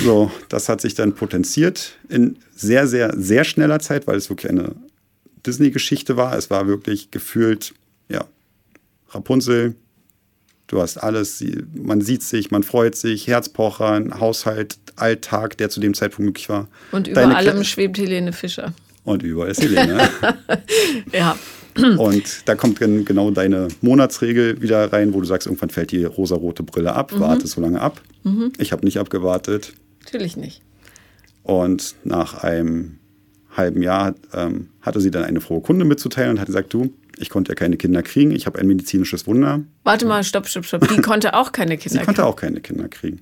[0.03, 4.51] So, das hat sich dann potenziert in sehr, sehr, sehr schneller Zeit, weil es wirklich
[4.51, 4.75] eine
[5.47, 6.37] Disney-Geschichte war.
[6.37, 7.75] Es war wirklich gefühlt,
[8.09, 8.25] ja,
[9.11, 9.75] Rapunzel,
[10.67, 11.43] du hast alles,
[11.75, 16.49] man sieht sich, man freut sich, Herzpocher, ein Haushalt, Alltag, der zu dem Zeitpunkt möglich
[16.49, 16.69] war.
[16.93, 18.75] Und über Deine allem Kle- schwebt Helene Fischer.
[19.05, 20.09] Und überall ist Helene.
[21.13, 21.37] Ja.
[21.99, 26.05] Und da kommt dann genau deine Monatsregel wieder rein, wo du sagst, irgendwann fällt die
[26.05, 28.03] rosarote Brille ab, warte so lange ab.
[28.59, 29.73] Ich habe nicht abgewartet.
[30.05, 30.63] Natürlich nicht.
[31.45, 32.99] Und nach einem
[33.61, 37.31] halben Jahr ähm, hatte sie dann eine frohe Kunde mitzuteilen und hat gesagt, du, ich
[37.31, 39.61] konnte ja keine Kinder kriegen, ich habe ein medizinisches Wunder.
[39.85, 40.89] Warte mal, stopp, stopp, stopp.
[40.89, 43.21] Die konnte auch keine Kinder konnte auch keine Kinder kriegen.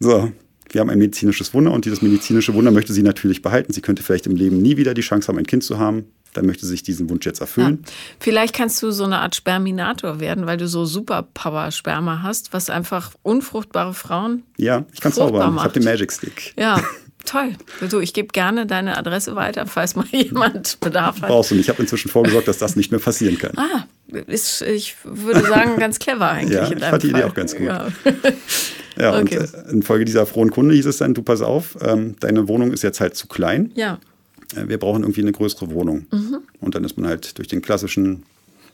[0.00, 0.32] So,
[0.70, 3.72] wir haben ein medizinisches Wunder und dieses medizinische Wunder möchte sie natürlich behalten.
[3.72, 6.06] Sie könnte vielleicht im Leben nie wieder die Chance haben, ein Kind zu haben.
[6.34, 7.44] Dann möchte sie sich diesen Wunsch jetzt Ja.
[7.44, 7.84] erfüllen.
[8.18, 13.12] Vielleicht kannst du so eine Art Sperminator werden, weil du so Superpower-Sperma hast, was einfach
[13.22, 14.42] unfruchtbare Frauen.
[14.56, 15.54] Ja, ich kann zaubern.
[15.56, 16.54] Ich habe den Magic Stick.
[16.56, 16.82] Ja,
[17.24, 17.52] Toll.
[17.88, 21.28] Du, ich gebe gerne deine Adresse weiter, falls mal jemand Bedarf hat.
[21.28, 21.64] Brauchst du nicht.
[21.64, 23.52] Ich habe inzwischen vorgesorgt, dass das nicht mehr passieren kann.
[23.56, 23.86] Ah,
[24.26, 26.58] ist, ich würde sagen, ganz clever eigentlich.
[26.58, 27.68] ja, ich fand die Idee auch ganz gut.
[28.94, 29.38] Ja, ja okay.
[29.38, 32.72] und äh, infolge dieser frohen Kunde hieß es dann, du pass auf, ähm, deine Wohnung
[32.72, 33.72] ist jetzt halt zu klein.
[33.74, 33.98] Ja.
[34.54, 36.04] Äh, wir brauchen irgendwie eine größere Wohnung.
[36.12, 36.40] Mhm.
[36.60, 38.24] Und dann ist man halt durch den klassischen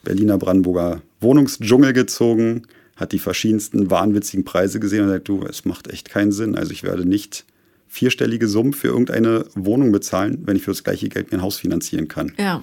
[0.02, 2.62] Berliner Brandenburger Wohnungsdschungel gezogen,
[2.96, 6.56] hat die verschiedensten wahnwitzigen Preise gesehen und sagt, du, es macht echt keinen Sinn.
[6.56, 7.44] Also ich werde nicht
[7.88, 11.59] vierstellige Summen für irgendeine Wohnung bezahlen, wenn ich für das gleiche Geld mir ein Haus
[11.59, 12.33] finanzieren kann.
[12.38, 12.62] Ja.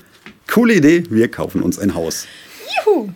[0.51, 2.27] Coole Idee, wir kaufen uns ein Haus.
[2.85, 3.09] Juhu!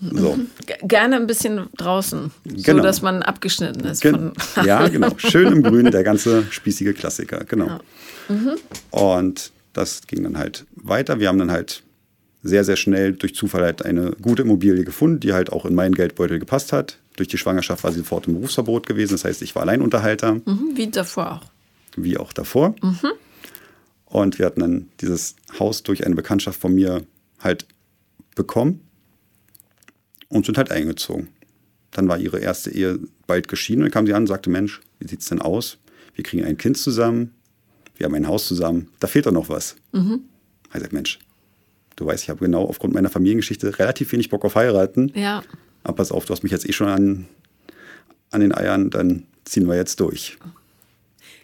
[0.00, 0.38] So.
[0.82, 2.78] Gerne ein bisschen draußen, genau.
[2.78, 4.02] so dass man abgeschnitten ist.
[4.02, 4.32] Gen
[4.64, 5.12] ja, genau.
[5.16, 7.66] Schön im Grün, der ganze spießige Klassiker, genau.
[7.66, 7.80] Ja.
[8.28, 8.56] Mhm.
[8.90, 11.18] Und das ging dann halt weiter.
[11.18, 11.82] Wir haben dann halt
[12.46, 15.94] sehr, sehr schnell durch Zufall halt eine gute Immobilie gefunden, die halt auch in meinen
[15.94, 16.98] Geldbeutel gepasst hat.
[17.16, 19.14] Durch die Schwangerschaft war sie sofort im Berufsverbot gewesen.
[19.14, 20.34] Das heißt, ich war Alleinunterhalter.
[20.34, 21.50] Mhm, wie davor auch.
[21.96, 22.74] Wie auch davor.
[22.82, 23.12] Mhm.
[24.06, 27.02] Und wir hatten dann dieses Haus durch eine Bekanntschaft von mir
[27.40, 27.66] halt
[28.34, 28.80] bekommen
[30.28, 31.28] und sind halt eingezogen.
[31.90, 34.80] Dann war ihre erste Ehe bald geschieden und dann kam sie an und sagte, Mensch,
[35.00, 35.78] wie sieht es denn aus?
[36.14, 37.34] Wir kriegen ein Kind zusammen,
[37.96, 39.76] wir haben ein Haus zusammen, da fehlt doch noch was.
[39.92, 40.20] Mhm.
[40.72, 41.18] Ich sagte, Mensch,
[41.96, 45.10] du weißt, ich habe genau aufgrund meiner Familiengeschichte relativ wenig Bock auf heiraten.
[45.14, 45.42] Ja.
[45.82, 47.26] Aber pass auf, du hast mich jetzt eh schon an,
[48.30, 50.38] an den Eiern, dann ziehen wir jetzt durch.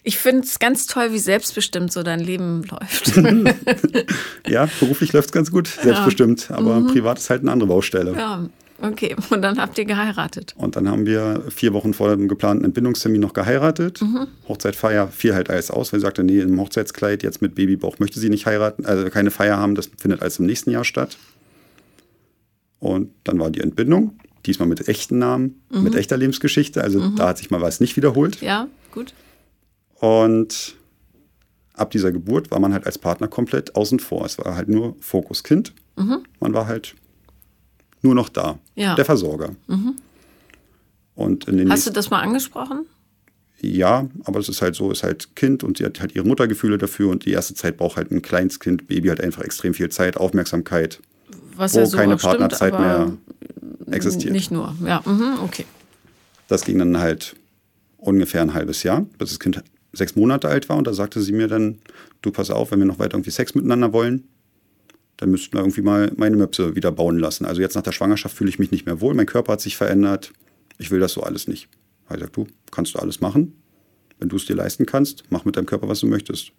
[0.05, 3.17] Ich finde es ganz toll, wie selbstbestimmt so dein Leben läuft.
[4.49, 6.57] ja, beruflich läuft es ganz gut, selbstbestimmt, ja.
[6.57, 6.89] aber mhm.
[6.89, 8.13] privat ist halt eine andere Baustelle.
[8.13, 8.49] Ja,
[8.83, 9.17] okay.
[9.31, 10.55] Und dann habt ihr geheiratet.
[10.57, 14.03] Und dann haben wir vier Wochen vor dem geplanten Entbindungstermin noch geheiratet.
[14.03, 14.27] Mhm.
[14.49, 18.21] Hochzeitfeier fiel halt alles aus, weil sie sagte, nee, im Hochzeitskleid jetzt mit Babybauch möchte
[18.21, 21.17] sie nicht heiraten, also keine Feier haben, das findet alles im nächsten Jahr statt.
[22.79, 25.85] Und dann war die Entbindung, diesmal mit echten Namen, mhm.
[25.85, 26.83] mit echter Lebensgeschichte.
[26.83, 27.17] Also mhm.
[27.17, 28.41] da hat sich mal was nicht wiederholt.
[28.41, 29.15] Ja, gut.
[30.01, 30.75] Und
[31.75, 34.25] ab dieser Geburt war man halt als Partner komplett außen vor.
[34.25, 35.73] Es war halt nur Fokus Kind.
[35.97, 36.25] Mhm.
[36.41, 36.95] Man war halt
[38.03, 38.95] nur noch da, ja.
[38.95, 39.51] der Versorger.
[39.67, 39.95] Mhm.
[41.15, 42.87] Und in den Hast du das mal angesprochen?
[43.61, 46.27] Ja, aber es ist halt so, es ist halt Kind und sie hat halt ihre
[46.27, 49.89] Muttergefühle dafür und die erste Zeit braucht halt ein Kleinstkind, Baby halt einfach extrem viel
[49.89, 51.01] Zeit, Aufmerksamkeit,
[51.57, 53.13] Was wo ja so keine Partnerzeit stimmt, mehr
[53.93, 54.33] existiert.
[54.33, 55.65] Nicht nur, ja, mhm, okay.
[56.49, 57.37] Das ging dann halt
[57.99, 59.63] ungefähr ein halbes Jahr, bis das Kind
[59.93, 61.79] sechs Monate alt war und da sagte sie mir dann,
[62.21, 64.25] du pass auf, wenn wir noch weiter irgendwie Sex miteinander wollen,
[65.23, 67.45] dann müssten wir irgendwie mal meine Möpse wieder bauen lassen.
[67.45, 69.77] Also jetzt nach der Schwangerschaft fühle ich mich nicht mehr wohl, mein Körper hat sich
[69.77, 70.33] verändert,
[70.79, 71.69] ich will das so alles nicht.
[72.09, 73.55] Er sagt, du kannst du alles machen,
[74.19, 76.51] wenn du es dir leisten kannst, mach mit deinem Körper, was du möchtest.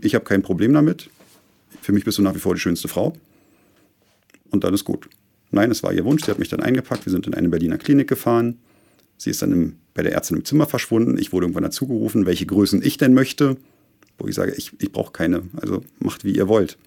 [0.00, 1.10] Ich habe kein Problem damit,
[1.80, 3.12] für mich bist du nach wie vor die schönste Frau
[4.50, 5.08] und dann ist gut.
[5.52, 7.78] Nein, es war ihr Wunsch, sie hat mich dann eingepackt, wir sind in eine Berliner
[7.78, 8.58] Klinik gefahren,
[9.16, 11.18] sie ist dann im bei der Ärztin im Zimmer verschwunden.
[11.18, 13.58] Ich wurde irgendwann dazu gerufen, welche Größen ich denn möchte.
[14.18, 15.42] Wo ich sage, ich, ich brauche keine.
[15.60, 16.78] Also macht, wie ihr wollt.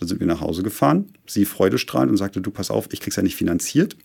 [0.00, 1.12] Dann sind wir nach Hause gefahren.
[1.26, 3.96] Sie freudestrahlend und sagte, du pass auf, ich krieg's ja nicht finanziert.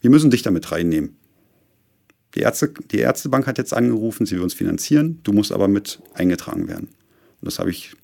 [0.00, 1.16] Wir müssen dich damit reinnehmen.
[2.34, 5.20] Die, Ärzte, die Ärztebank hat jetzt angerufen, sie will uns finanzieren.
[5.22, 6.88] Du musst aber mit eingetragen werden.
[6.88, 7.94] Und das habe ich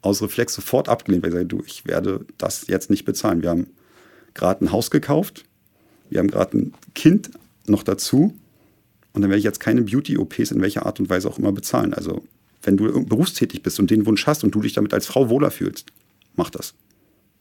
[0.00, 3.42] aus Reflex sofort abgelehnt, weil ich sage, du, ich werde das jetzt nicht bezahlen.
[3.42, 3.66] Wir haben
[4.34, 5.44] gerade ein Haus gekauft.
[6.08, 7.30] Wir haben gerade ein Kind
[7.66, 8.36] noch dazu.
[9.12, 11.94] Und dann werde ich jetzt keine Beauty-OPs in welcher Art und Weise auch immer bezahlen.
[11.94, 12.24] Also,
[12.62, 15.50] wenn du berufstätig bist und den Wunsch hast und du dich damit als Frau wohler
[15.50, 15.86] fühlst,
[16.36, 16.74] mach das.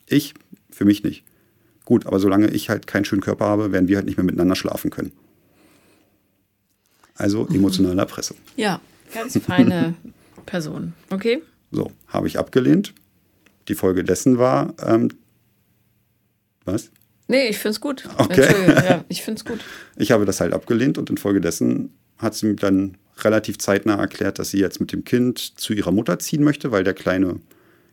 [0.08, 0.34] Ich,
[0.69, 1.23] für mich nicht.
[1.86, 4.55] Gut, aber solange ich halt keinen schönen Körper habe, werden wir halt nicht mehr miteinander
[4.55, 5.12] schlafen können.
[7.15, 7.55] Also mhm.
[7.55, 8.38] emotionale Erpressung.
[8.55, 8.81] Ja,
[9.13, 9.95] ganz feine
[10.45, 10.93] Person.
[11.10, 11.41] Okay.
[11.71, 12.93] So, habe ich abgelehnt.
[13.67, 15.10] Die Folge dessen war, ähm,
[16.65, 16.91] was?
[17.27, 18.08] Nee, ich finde es gut.
[18.17, 18.53] Okay.
[18.67, 19.60] Ja, ich finde es gut.
[19.95, 24.51] Ich habe das halt abgelehnt und infolgedessen hat sie mir dann relativ zeitnah erklärt, dass
[24.51, 27.39] sie jetzt mit dem Kind zu ihrer Mutter ziehen möchte, weil der Kleine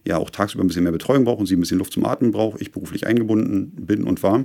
[0.05, 2.33] ja auch tagsüber ein bisschen mehr Betreuung braucht und sie ein bisschen Luft zum Atmen
[2.33, 2.61] braucht.
[2.61, 4.45] Ich beruflich eingebunden bin und war.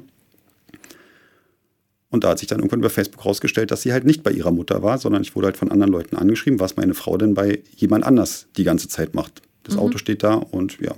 [2.09, 4.51] Und da hat sich dann irgendwann über Facebook rausgestellt, dass sie halt nicht bei ihrer
[4.51, 7.61] Mutter war, sondern ich wurde halt von anderen Leuten angeschrieben, was meine Frau denn bei
[7.75, 9.41] jemand anders die ganze Zeit macht.
[9.63, 9.81] Das mhm.
[9.81, 10.95] Auto steht da und ja,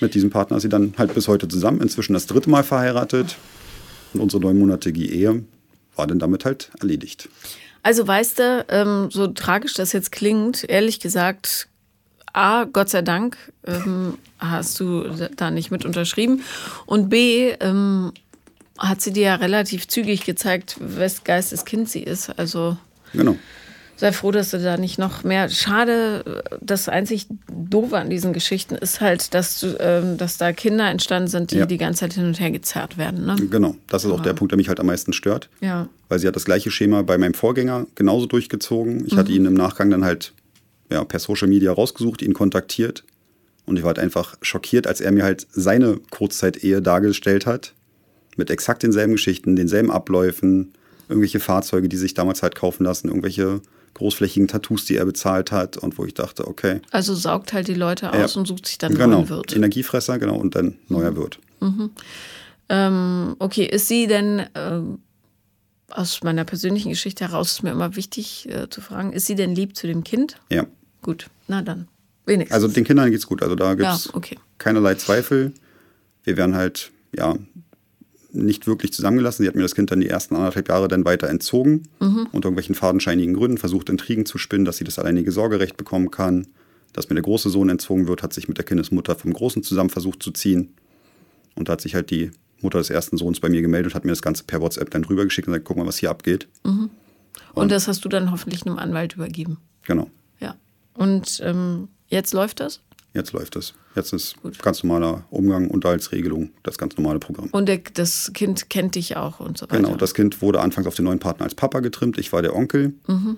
[0.00, 3.36] mit diesem Partner ist sie dann halt bis heute zusammen, inzwischen das dritte Mal verheiratet.
[4.14, 5.44] Und unsere neunmonatige Ehe
[5.94, 7.28] war dann damit halt erledigt.
[7.82, 11.68] Also weißt du, ähm, so tragisch das jetzt klingt, ehrlich gesagt,
[12.32, 15.04] A, Gott sei Dank ähm, hast du
[15.36, 16.42] da nicht mit unterschrieben.
[16.86, 18.12] Und B, ähm,
[18.78, 22.30] hat sie dir ja relativ zügig gezeigt, wes Geistes Kind sie ist.
[22.38, 22.76] Also
[23.12, 23.36] genau
[24.02, 25.48] sei froh, dass du da nicht noch mehr.
[25.48, 30.90] Schade, das einzig Doofe an diesen Geschichten ist halt, dass, du, ähm, dass da Kinder
[30.90, 31.66] entstanden sind, die ja.
[31.66, 33.24] die ganze Zeit hin und her gezerrt werden.
[33.24, 33.36] Ne?
[33.48, 35.48] Genau, das ist auch der Punkt, der mich halt am meisten stört.
[35.60, 35.88] Ja.
[36.08, 39.06] Weil sie hat das gleiche Schema bei meinem Vorgänger genauso durchgezogen.
[39.06, 39.18] Ich mhm.
[39.18, 40.32] hatte ihn im Nachgang dann halt
[40.92, 43.04] ja, per Social Media rausgesucht, ihn kontaktiert.
[43.64, 47.74] Und ich war halt einfach schockiert, als er mir halt seine Kurzzeit-Ehe dargestellt hat.
[48.36, 50.72] Mit exakt denselben Geschichten, denselben Abläufen,
[51.08, 53.60] irgendwelche Fahrzeuge, die sich damals halt kaufen lassen, irgendwelche
[53.94, 56.80] großflächigen Tattoos, die er bezahlt hat und wo ich dachte, okay.
[56.90, 59.54] Also saugt halt die Leute aus ja, und sucht sich dann genau, neuen Wirt.
[59.54, 61.38] Energiefresser, genau, und dann neuer Wirt.
[61.60, 61.90] Mhm.
[62.68, 64.98] Ähm, okay, ist sie denn, ähm,
[65.90, 69.54] aus meiner persönlichen Geschichte heraus ist mir immer wichtig äh, zu fragen, ist sie denn
[69.54, 70.40] lieb zu dem Kind?
[70.50, 70.66] Ja.
[71.02, 71.88] Gut, na dann.
[72.24, 72.54] Wenigstens.
[72.54, 73.42] Also den Kindern geht es gut.
[73.42, 74.38] Also da gibt es ja, okay.
[74.58, 75.52] keinerlei Zweifel.
[76.24, 77.36] Wir werden halt, ja,
[78.32, 79.42] nicht wirklich zusammengelassen.
[79.42, 82.28] Sie hat mir das Kind dann die ersten anderthalb Jahre dann weiter entzogen, mhm.
[82.32, 86.46] unter irgendwelchen fadenscheinigen Gründen, versucht Intrigen zu spinnen, dass sie das alleinige Sorgerecht bekommen kann.
[86.92, 89.90] Dass mir der große Sohn entzogen wird, hat sich mit der Kindesmutter vom Großen zusammen
[89.90, 90.74] versucht zu ziehen.
[91.54, 94.12] Und da hat sich halt die Mutter des ersten Sohns bei mir gemeldet, hat mir
[94.12, 96.48] das Ganze per WhatsApp dann rübergeschickt und gesagt, guck mal, was hier abgeht.
[96.64, 96.90] Mhm.
[97.54, 99.58] Und, und, das hast du dann hoffentlich einem Anwalt übergeben.
[99.86, 100.10] Genau.
[100.94, 102.80] Und ähm, jetzt läuft das?
[103.14, 103.74] Jetzt läuft es.
[103.94, 104.58] Jetzt ist Gut.
[104.62, 107.48] ganz normaler Umgang, Unterhaltsregelung, das ganz normale Programm.
[107.52, 109.76] Und der, das Kind kennt dich auch und so weiter.
[109.76, 112.18] Genau, das Kind wurde anfangs auf den neuen Partner als Papa getrimmt.
[112.18, 112.94] Ich war der Onkel.
[113.06, 113.36] Mhm.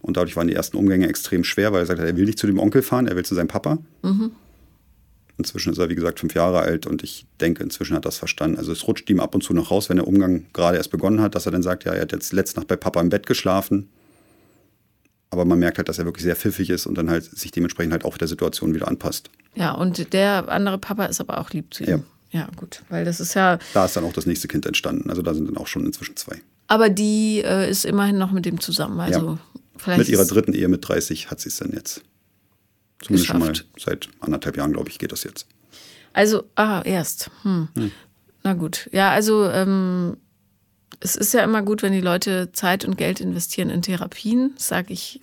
[0.00, 2.48] Und dadurch waren die ersten Umgänge extrem schwer, weil er sagte, er will nicht zu
[2.48, 3.78] dem Onkel fahren, er will zu seinem Papa.
[4.02, 4.32] Mhm.
[5.38, 8.18] Inzwischen ist er, wie gesagt, fünf Jahre alt und ich denke, inzwischen hat er das
[8.18, 8.58] verstanden.
[8.58, 11.20] Also es rutscht ihm ab und zu noch raus, wenn der Umgang gerade erst begonnen
[11.20, 13.26] hat, dass er dann sagt, ja, er hat jetzt letzte Nacht bei Papa im Bett
[13.26, 13.88] geschlafen.
[15.32, 17.92] Aber man merkt halt, dass er wirklich sehr pfiffig ist und dann halt sich dementsprechend
[17.92, 19.30] halt auch der Situation wieder anpasst.
[19.54, 21.88] Ja, und der andere Papa ist aber auch lieb zu ihm.
[21.88, 22.00] Ja.
[22.32, 23.58] Ja, gut, weil das ist ja.
[23.74, 25.10] Da ist dann auch das nächste Kind entstanden.
[25.10, 26.40] Also da sind dann auch schon inzwischen zwei.
[26.66, 29.00] Aber die äh, ist immerhin noch mit dem zusammen.
[29.00, 29.38] Also ja.
[29.76, 32.02] vielleicht mit ihrer dritten Ehe mit 30 hat sie es dann jetzt.
[33.02, 33.56] Zumindest geschafft.
[33.56, 35.46] schon mal seit anderthalb Jahren, glaube ich, geht das jetzt.
[36.12, 37.30] Also, ah, erst.
[37.42, 37.68] Hm.
[37.74, 37.90] Hm.
[38.42, 38.88] Na gut.
[38.92, 40.16] Ja, also ähm,
[41.00, 44.92] es ist ja immer gut, wenn die Leute Zeit und Geld investieren in Therapien, sage
[44.92, 45.20] ich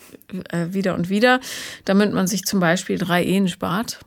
[0.50, 1.40] äh, wieder und wieder,
[1.86, 4.00] damit man sich zum Beispiel drei Ehen spart.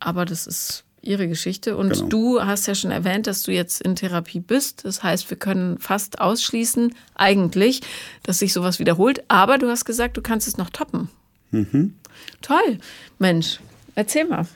[0.00, 1.76] Aber das ist ihre Geschichte.
[1.76, 2.06] Und genau.
[2.06, 4.84] du hast ja schon erwähnt, dass du jetzt in Therapie bist.
[4.84, 7.82] Das heißt, wir können fast ausschließen, eigentlich,
[8.22, 9.24] dass sich sowas wiederholt.
[9.28, 11.08] Aber du hast gesagt, du kannst es noch toppen.
[11.50, 11.94] Mhm.
[12.42, 12.78] Toll.
[13.18, 13.60] Mensch,
[13.94, 14.46] erzähl mal.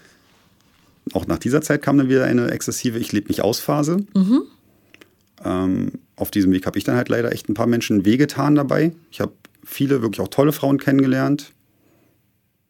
[1.14, 3.98] Auch nach dieser Zeit kam dann wieder eine exzessive Ich lebe mich aus Phase.
[4.14, 4.42] Mhm.
[5.44, 8.92] Ähm, auf diesem Weg habe ich dann halt leider echt ein paar Menschen wehgetan dabei.
[9.10, 9.32] Ich habe
[9.64, 11.52] viele wirklich auch tolle Frauen kennengelernt,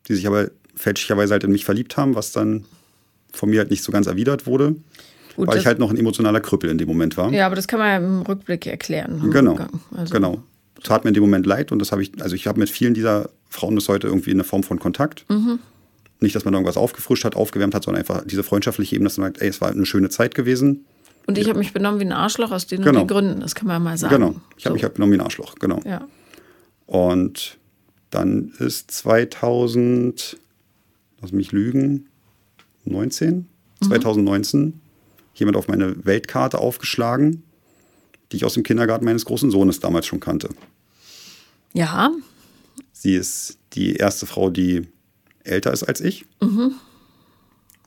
[0.09, 2.65] die sich aber fälschlicherweise halt in mich verliebt haben, was dann
[3.33, 4.77] von mir halt nicht so ganz erwidert wurde.
[5.37, 7.33] Gut, weil ich halt noch ein emotionaler Krüppel in dem Moment war.
[7.33, 9.31] Ja, aber das kann man ja im Rückblick erklären.
[9.31, 9.59] Genau.
[9.97, 10.13] Also.
[10.13, 10.43] Genau.
[10.83, 12.93] Tat mir in dem Moment leid und das habe ich, also ich habe mit vielen
[12.93, 15.25] dieser Frauen bis heute irgendwie eine Form von Kontakt.
[15.31, 15.59] Mhm.
[16.21, 19.29] Nicht, dass man irgendwas aufgefrischt hat, aufgewärmt hat, sondern einfach diese freundschaftliche Ebene, dass man
[19.29, 20.85] sagt, ey, es war eine schöne Zeit gewesen.
[21.27, 23.07] Und ich habe mich benommen wie ein Arschloch aus den genau.
[23.07, 24.15] Gründen, das kann man ja mal sagen.
[24.15, 24.75] Genau, ich habe so.
[24.75, 25.81] mich halt benommen wie ein Arschloch, genau.
[25.85, 26.07] Ja.
[26.87, 27.59] Und
[28.11, 30.37] dann ist 2000,
[31.21, 32.09] lass mich lügen,
[32.85, 33.47] 19, mhm.
[33.87, 34.81] 2019
[35.35, 37.43] jemand auf meine Weltkarte aufgeschlagen,
[38.31, 40.51] die ich aus dem Kindergarten meines großen Sohnes damals schon kannte.
[41.73, 42.11] Ja.
[42.93, 44.89] Sie ist die erste Frau, die
[45.45, 46.27] älter ist als ich.
[46.41, 46.75] Mhm.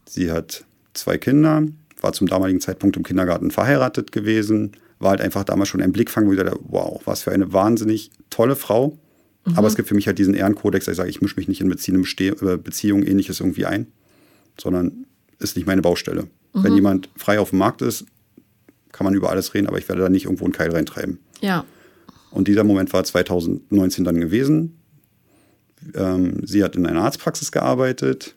[0.05, 1.63] Sie hat zwei Kinder,
[2.05, 6.27] war zum damaligen Zeitpunkt im Kindergarten verheiratet gewesen, war halt einfach damals schon ein Blickfang,
[6.27, 8.99] wo ich dachte, wow, was für eine wahnsinnig tolle Frau.
[9.45, 9.57] Mhm.
[9.57, 11.61] Aber es gibt für mich halt diesen Ehrenkodex, dass ich sage, ich mische mich nicht
[11.61, 13.87] in äh, Beziehungen, ähnliches irgendwie ein,
[14.61, 15.07] sondern
[15.39, 16.27] ist nicht meine Baustelle.
[16.53, 16.63] Mhm.
[16.63, 18.05] Wenn jemand frei auf dem Markt ist,
[18.91, 21.17] kann man über alles reden, aber ich werde da nicht irgendwo einen Keil reintreiben.
[21.41, 21.65] Ja.
[22.29, 24.77] Und dieser Moment war 2019 dann gewesen.
[25.95, 28.35] Ähm, sie hat in einer Arztpraxis gearbeitet.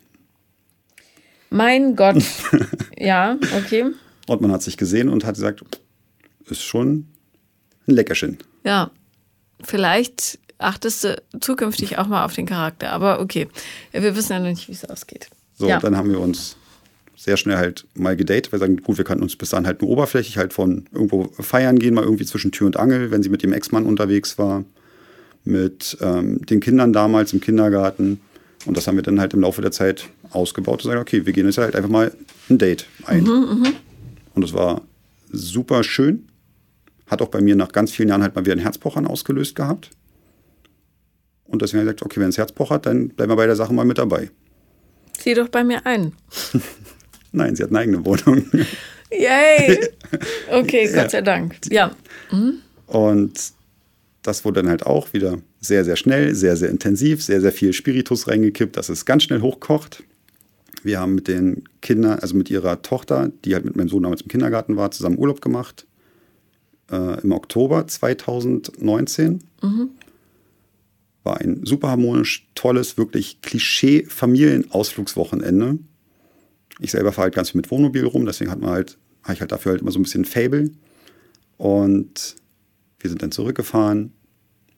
[1.50, 2.22] Mein Gott.
[2.98, 3.86] ja, okay.
[4.26, 5.62] Und man hat sich gesehen und hat gesagt,
[6.46, 7.06] ist schon
[7.86, 8.38] ein Leckerchen.
[8.64, 8.90] Ja,
[9.62, 12.90] vielleicht achtest du zukünftig auch mal auf den Charakter.
[12.92, 13.48] Aber okay,
[13.92, 15.28] wir wissen ja noch nicht, wie es ausgeht.
[15.54, 15.78] So, ja.
[15.78, 16.56] dann haben wir uns
[17.16, 18.52] sehr schnell halt mal gedatet.
[18.52, 21.78] Wir sagen, gut, wir kannten uns bis dann halt nur oberflächlich halt von irgendwo feiern
[21.78, 24.64] gehen, mal irgendwie zwischen Tür und Angel, wenn sie mit dem Ex-Mann unterwegs war,
[25.44, 28.20] mit ähm, den Kindern damals im Kindergarten.
[28.66, 31.32] Und das haben wir dann halt im Laufe der Zeit ausgebaut und sagen, okay, wir
[31.32, 32.12] gehen jetzt halt einfach mal
[32.50, 33.22] ein Date ein.
[33.24, 33.72] Mhm, mh.
[34.34, 34.82] Und es war
[35.30, 36.28] super schön.
[37.06, 39.90] Hat auch bei mir nach ganz vielen Jahren halt mal wieder ein Herzpochern ausgelöst gehabt.
[41.44, 43.56] Und deswegen habe ich gesagt, okay, wenn es Herz pochert, dann bleiben wir bei der
[43.56, 44.30] Sache mal mit dabei.
[45.16, 46.12] Zieh doch bei mir ein.
[47.32, 48.44] Nein, sie hat eine eigene Wohnung.
[49.10, 49.78] Yay!
[50.50, 51.56] Okay, Gott sei Dank.
[51.70, 51.94] Ja.
[52.32, 52.60] Mhm.
[52.86, 53.52] Und
[54.22, 57.74] das wurde dann halt auch wieder sehr, sehr schnell, sehr, sehr intensiv, sehr, sehr viel
[57.74, 60.02] Spiritus reingekippt, dass es ganz schnell hochkocht.
[60.88, 64.22] Wir haben mit den Kindern, also mit ihrer Tochter, die halt mit meinem Sohn damals
[64.22, 65.86] im Kindergarten war, zusammen Urlaub gemacht.
[66.90, 69.44] Äh, Im Oktober 2019.
[69.62, 69.90] Mhm.
[71.24, 75.78] war ein super harmonisch, tolles, wirklich Klischee-Familienausflugswochenende.
[76.80, 79.42] Ich selber fahre halt ganz viel mit Wohnmobil rum, deswegen hat man halt, habe ich
[79.42, 80.70] halt dafür halt immer so ein bisschen Fable.
[81.58, 82.36] Und
[82.98, 84.14] wir sind dann zurückgefahren.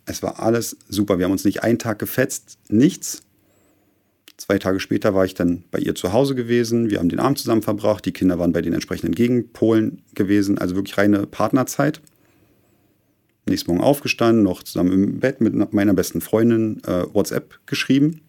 [0.07, 1.19] Es war alles super.
[1.19, 3.23] Wir haben uns nicht einen Tag gefetzt, nichts.
[4.41, 6.89] Zwei Tage später war ich dann bei ihr zu Hause gewesen.
[6.89, 8.07] Wir haben den Abend zusammen verbracht.
[8.07, 10.57] Die Kinder waren bei den entsprechenden Gegenpolen gewesen.
[10.57, 12.01] Also wirklich reine Partnerzeit.
[13.45, 18.23] Nächsten Morgen aufgestanden, noch zusammen im Bett mit meiner besten Freundin äh, WhatsApp geschrieben.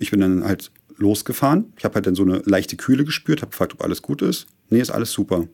[0.00, 1.72] Ich bin dann halt losgefahren.
[1.78, 4.48] Ich habe halt dann so eine leichte Kühle gespürt, habe gefragt, ob alles gut ist.
[4.68, 5.46] Nee, ist alles super.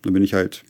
[0.00, 0.64] Dann bin ich halt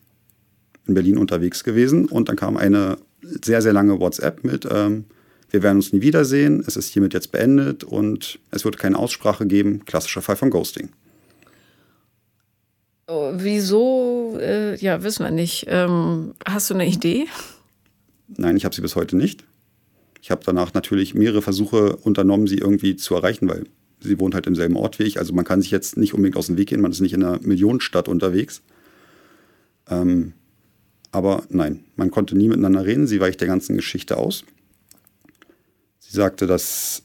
[0.88, 5.04] in Berlin unterwegs gewesen und dann kam eine sehr, sehr lange WhatsApp mit, ähm,
[5.50, 9.46] wir werden uns nie wiedersehen, es ist hiermit jetzt beendet und es wird keine Aussprache
[9.46, 9.84] geben.
[9.86, 10.90] Klassischer Fall von Ghosting.
[13.06, 14.38] Oh, wieso?
[14.38, 15.64] Äh, ja, wissen wir nicht.
[15.68, 17.26] Ähm, hast du eine Idee?
[18.36, 19.44] Nein, ich habe sie bis heute nicht.
[20.20, 23.64] Ich habe danach natürlich mehrere Versuche unternommen, sie irgendwie zu erreichen, weil
[24.00, 25.18] sie wohnt halt im selben Ort wie ich.
[25.18, 27.24] Also man kann sich jetzt nicht unbedingt aus dem Weg gehen, man ist nicht in
[27.24, 28.60] einer Millionenstadt unterwegs.
[29.88, 30.34] Ähm,
[31.10, 33.06] aber nein, man konnte nie miteinander reden.
[33.06, 34.44] Sie weicht der ganzen Geschichte aus.
[36.08, 37.02] Sie sagte, dass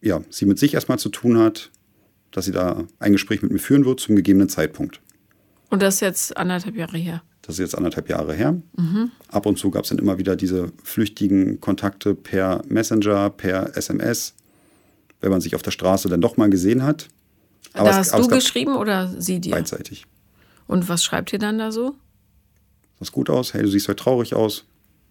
[0.00, 1.70] ja, sie mit sich erstmal zu tun hat,
[2.32, 5.00] dass sie da ein Gespräch mit mir führen wird zum gegebenen Zeitpunkt.
[5.70, 7.22] Und das ist jetzt anderthalb Jahre her.
[7.42, 8.60] Das ist jetzt anderthalb Jahre her.
[8.76, 9.12] Mhm.
[9.28, 14.34] Ab und zu gab es dann immer wieder diese flüchtigen Kontakte per Messenger, per SMS,
[15.20, 17.08] wenn man sich auf der Straße dann doch mal gesehen hat.
[17.74, 19.52] Aber da es, hast du geschrieben oder sie dir?
[19.52, 20.04] Beidseitig.
[20.66, 21.94] Und was schreibt ihr dann da so?
[22.98, 23.54] Sieht gut aus?
[23.54, 24.64] Hey, du siehst heute traurig aus.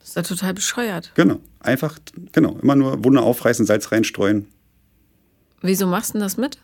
[0.06, 1.12] Das ist ja total bescheuert.
[1.16, 1.40] Genau.
[1.62, 1.98] Einfach,
[2.32, 2.60] genau.
[2.62, 4.48] Immer nur Wunder aufreißen, Salz reinstreuen.
[5.64, 6.60] Wieso machst du denn das mit?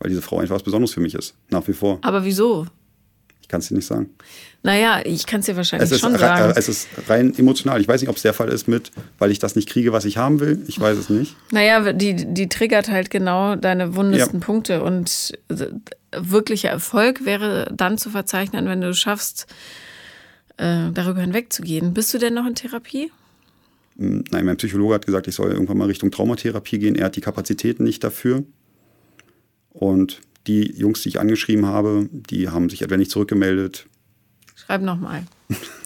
[0.00, 1.34] Weil diese Frau einfach was Besonderes für mich ist.
[1.50, 2.00] Nach wie vor.
[2.02, 2.66] Aber wieso?
[3.40, 4.10] Ich kann es dir nicht sagen.
[4.64, 6.52] Naja, ich kann es dir wahrscheinlich es schon sagen.
[6.56, 7.80] Es ist rein emotional.
[7.80, 8.90] Ich weiß nicht, ob es der Fall ist mit,
[9.20, 10.60] weil ich das nicht kriege, was ich haben will.
[10.66, 11.36] Ich weiß es nicht.
[11.52, 14.44] Naja, die, die triggert halt genau deine wundesten ja.
[14.44, 14.82] Punkte.
[14.82, 15.38] Und
[16.10, 19.46] wirklicher Erfolg wäre dann zu verzeichnen, wenn du schaffst,
[20.58, 21.94] äh, darüber hinwegzugehen.
[21.94, 23.10] Bist du denn noch in Therapie?
[23.96, 26.94] Hm, nein, mein Psychologe hat gesagt, ich soll irgendwann mal Richtung Traumatherapie gehen.
[26.94, 28.44] Er hat die Kapazitäten nicht dafür.
[29.70, 33.86] Und die Jungs, die ich angeschrieben habe, die haben sich etwa nicht zurückgemeldet.
[34.54, 35.24] Schreib nochmal.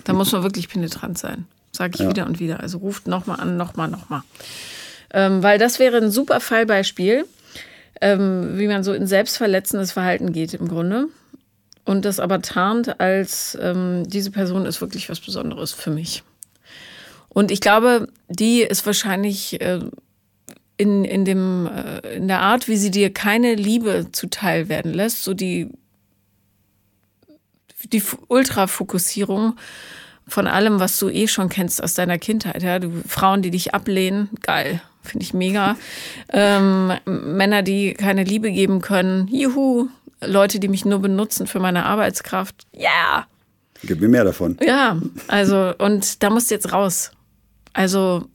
[0.04, 1.46] Da muss man wirklich penetrant sein.
[1.70, 2.10] Sage ich ja.
[2.10, 2.60] wieder und wieder.
[2.60, 4.22] Also ruft nochmal an, nochmal, nochmal.
[5.12, 7.24] Ähm, weil das wäre ein super Fallbeispiel,
[8.00, 11.08] ähm, wie man so in selbstverletzendes Verhalten geht im Grunde.
[11.84, 16.22] Und das aber tarnt als, ähm, diese Person ist wirklich was Besonderes für mich.
[17.28, 19.80] Und ich glaube, die ist wahrscheinlich äh,
[20.76, 25.24] in, in, dem, äh, in der Art, wie sie dir keine Liebe zuteil werden lässt,
[25.24, 25.70] so die,
[27.92, 29.56] die Ultrafokussierung
[30.28, 32.62] von allem, was du eh schon kennst aus deiner Kindheit.
[32.62, 32.78] Ja?
[32.78, 35.76] Du, Frauen, die dich ablehnen, geil, finde ich mega.
[36.32, 39.88] Ähm, Männer, die keine Liebe geben können, juhu.
[40.24, 42.80] Leute, die mich nur benutzen für meine Arbeitskraft, ja.
[42.82, 43.26] Yeah.
[43.84, 44.56] Gib mir mehr davon.
[44.64, 47.10] Ja, also, und da musst du jetzt raus.
[47.72, 48.26] Also,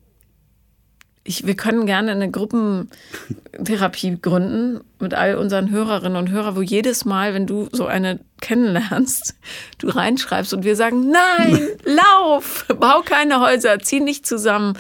[1.28, 7.04] ich, wir können gerne eine Gruppentherapie gründen mit all unseren Hörerinnen und Hörern, wo jedes
[7.06, 9.36] Mal, wenn du so eine kennenlernst,
[9.78, 14.78] du reinschreibst und wir sagen, nein, lauf, bau keine Häuser, zieh nicht zusammen.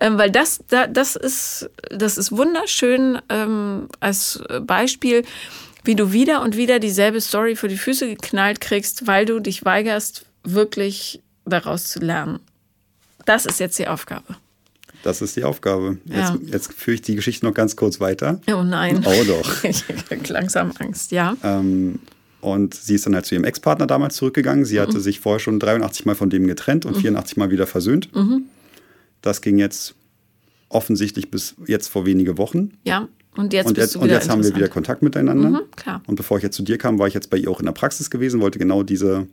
[0.00, 5.24] Ähm, weil das, da, das, ist, das ist wunderschön ähm, als Beispiel,
[5.84, 9.64] wie du wieder und wieder dieselbe Story für die Füße geknallt kriegst, weil du dich
[9.64, 12.40] weigerst, wirklich daraus zu lernen.
[13.26, 14.36] Das ist jetzt die Aufgabe.
[15.02, 15.98] Das ist die Aufgabe.
[16.04, 16.38] Jetzt, ja.
[16.46, 18.40] jetzt führe ich die Geschichte noch ganz kurz weiter.
[18.52, 19.04] Oh nein.
[19.06, 19.64] Oh doch.
[19.64, 21.36] ich habe langsam Angst, ja.
[21.42, 22.00] Ähm,
[22.40, 24.64] und sie ist dann halt zu ihrem Ex-Partner damals zurückgegangen.
[24.64, 25.02] Sie hatte mhm.
[25.02, 27.00] sich vorher schon 83 Mal von dem getrennt und mhm.
[27.00, 28.14] 84 Mal wieder versöhnt.
[28.14, 28.44] Mhm.
[29.22, 29.94] Das ging jetzt
[30.68, 32.72] offensichtlich bis jetzt vor wenige Wochen.
[32.84, 33.08] Ja.
[33.36, 35.50] Und jetzt, und jetzt, und jetzt haben wir wieder Kontakt miteinander.
[35.50, 35.60] Mhm.
[36.06, 37.72] Und bevor ich jetzt zu dir kam, war ich jetzt bei ihr auch in der
[37.72, 39.28] Praxis gewesen, wollte genau diese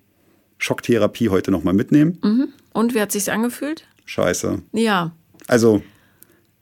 [0.60, 2.20] Schocktherapie heute nochmal mitnehmen.
[2.24, 2.50] Mhm.
[2.74, 3.88] Und wie hat sich angefühlt?
[4.06, 4.62] Scheiße.
[4.74, 5.12] Ja.
[5.48, 5.82] Also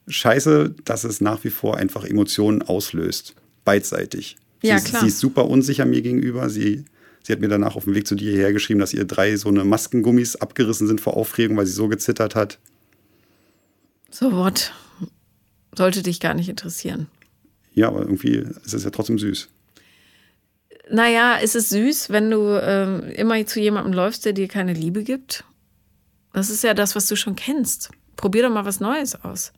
[0.08, 3.34] scheiße, dass es nach wie vor einfach Emotionen auslöst.
[3.64, 4.36] Beidseitig.
[4.62, 5.02] Ja, sie, klar.
[5.02, 6.48] sie ist super unsicher mir gegenüber.
[6.48, 6.84] Sie,
[7.22, 9.64] sie hat mir danach auf dem Weg zu dir hergeschrieben, dass ihr drei so eine
[9.64, 12.58] Maskengummis abgerissen sind vor Aufregung, weil sie so gezittert hat.
[14.10, 14.72] So what?
[15.76, 17.08] Sollte dich gar nicht interessieren.
[17.76, 19.48] Ja, aber irgendwie ist es ja trotzdem süß.
[20.90, 25.04] Naja, ist es süß, wenn du ähm, immer zu jemandem läufst, der dir keine Liebe
[25.04, 25.44] gibt?
[26.32, 27.90] Das ist ja das, was du schon kennst.
[28.16, 29.52] Probier doch mal was Neues aus.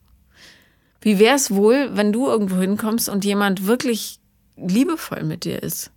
[1.01, 4.19] Wie wäre es wohl, wenn du irgendwo hinkommst und jemand wirklich
[4.57, 5.91] liebevoll mit dir ist?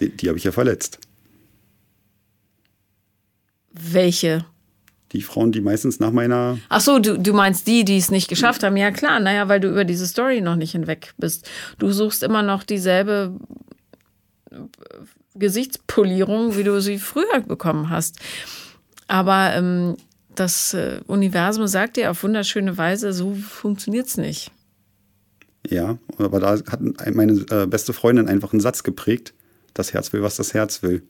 [0.00, 1.00] Die, die habe ich ja verletzt.
[3.72, 4.46] Welche?
[5.12, 6.58] Die Frauen, die meistens nach meiner.
[6.68, 8.76] Ach so, du, du meinst die, die es nicht geschafft haben.
[8.76, 11.48] Ja, klar, naja, weil du über diese Story noch nicht hinweg bist.
[11.78, 13.32] Du suchst immer noch dieselbe
[15.34, 18.18] Gesichtspolierung, wie du sie früher bekommen hast.
[19.06, 19.96] Aber ähm,
[20.34, 24.50] das äh, Universum sagt dir auf wunderschöne Weise, so funktioniert es nicht.
[25.68, 26.80] Ja, aber da hat
[27.14, 29.34] meine äh, beste Freundin einfach einen Satz geprägt.
[29.74, 31.02] Das Herz will, was das Herz will.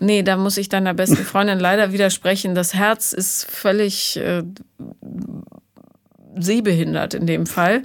[0.00, 2.54] Nee, da muss ich deiner besten Freundin leider widersprechen.
[2.54, 4.42] Das Herz ist völlig äh,
[6.36, 7.82] sehbehindert in dem Fall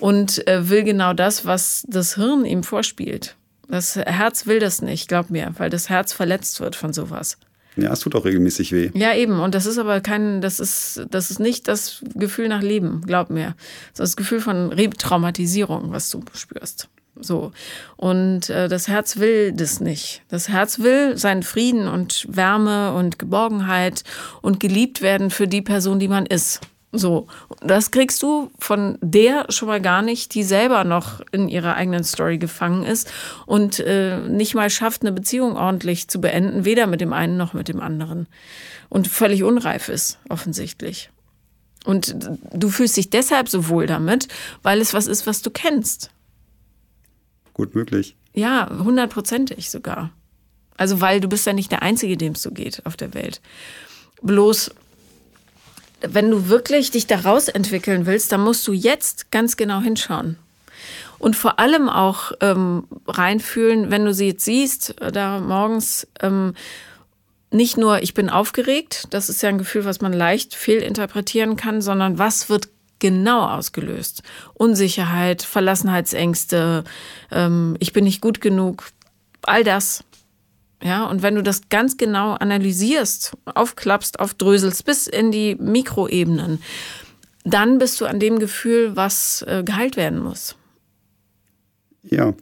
[0.00, 3.36] und äh, will genau das, was das Hirn ihm vorspielt.
[3.68, 7.38] Das Herz will das nicht, glaub mir, weil das Herz verletzt wird von sowas.
[7.76, 8.90] Ja, es tut auch regelmäßig weh.
[8.94, 9.40] Ja, eben.
[9.40, 13.28] Und das ist aber kein, das ist, das ist nicht das Gefühl nach Leben, glaub
[13.28, 13.54] mir.
[13.92, 16.88] Das ist das Gefühl von Retraumatisierung, was du spürst.
[17.20, 17.52] So.
[17.96, 20.22] Und äh, das Herz will das nicht.
[20.28, 24.04] Das Herz will seinen Frieden und Wärme und Geborgenheit
[24.42, 26.60] und geliebt werden für die Person, die man ist.
[26.92, 27.26] So,
[27.60, 32.04] das kriegst du von der schon mal gar nicht, die selber noch in ihrer eigenen
[32.04, 33.10] Story gefangen ist
[33.44, 37.52] und äh, nicht mal schafft, eine Beziehung ordentlich zu beenden, weder mit dem einen noch
[37.52, 38.28] mit dem anderen.
[38.88, 41.10] Und völlig unreif ist, offensichtlich.
[41.84, 42.16] Und
[42.52, 44.28] du fühlst dich deshalb so wohl damit,
[44.62, 46.10] weil es was ist, was du kennst.
[47.56, 48.16] Gut möglich.
[48.34, 50.10] Ja, hundertprozentig sogar.
[50.76, 53.40] Also, weil du bist ja nicht der Einzige, dem es so geht auf der Welt.
[54.20, 54.72] Bloß
[56.02, 60.36] wenn du wirklich dich daraus entwickeln willst, dann musst du jetzt ganz genau hinschauen.
[61.18, 66.52] Und vor allem auch ähm, reinfühlen, wenn du sie jetzt siehst, äh, da morgens, ähm,
[67.50, 71.80] nicht nur, ich bin aufgeregt, das ist ja ein Gefühl, was man leicht fehlinterpretieren kann,
[71.80, 72.68] sondern was wird
[72.98, 74.22] genau ausgelöst?
[74.54, 76.84] Unsicherheit, Verlassenheitsängste,
[77.30, 78.90] ähm, ich bin nicht gut genug,
[79.42, 80.04] all das.
[80.82, 86.62] Ja, und wenn du das ganz genau analysierst, aufklappst, aufdröselst bis in die Mikroebenen,
[87.44, 90.56] dann bist du an dem Gefühl, was äh, geheilt werden muss.
[92.02, 92.34] Ja.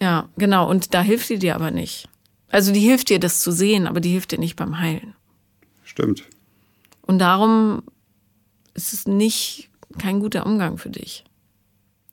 [0.00, 0.68] Ja, genau.
[0.68, 2.08] Und da hilft die dir aber nicht.
[2.48, 5.14] Also die hilft dir, das zu sehen, aber die hilft dir nicht beim Heilen.
[5.84, 6.24] Stimmt.
[7.02, 7.82] Und darum
[8.74, 11.24] ist es nicht kein guter Umgang für dich.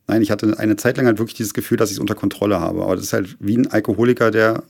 [0.08, 2.60] Nein, ich hatte eine Zeit lang halt wirklich dieses Gefühl, dass ich es unter Kontrolle
[2.60, 2.84] habe.
[2.84, 4.64] Aber das ist halt wie ein Alkoholiker, der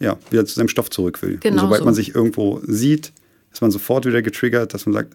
[0.00, 1.38] ja, wieder zu seinem Stoff zurück will.
[1.38, 1.84] Genau und sobald so.
[1.84, 3.12] man sich irgendwo sieht,
[3.52, 5.14] ist man sofort wieder getriggert, dass man sagt,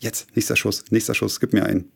[0.00, 1.90] jetzt, nächster Schuss, nächster Schuss, gib mir einen.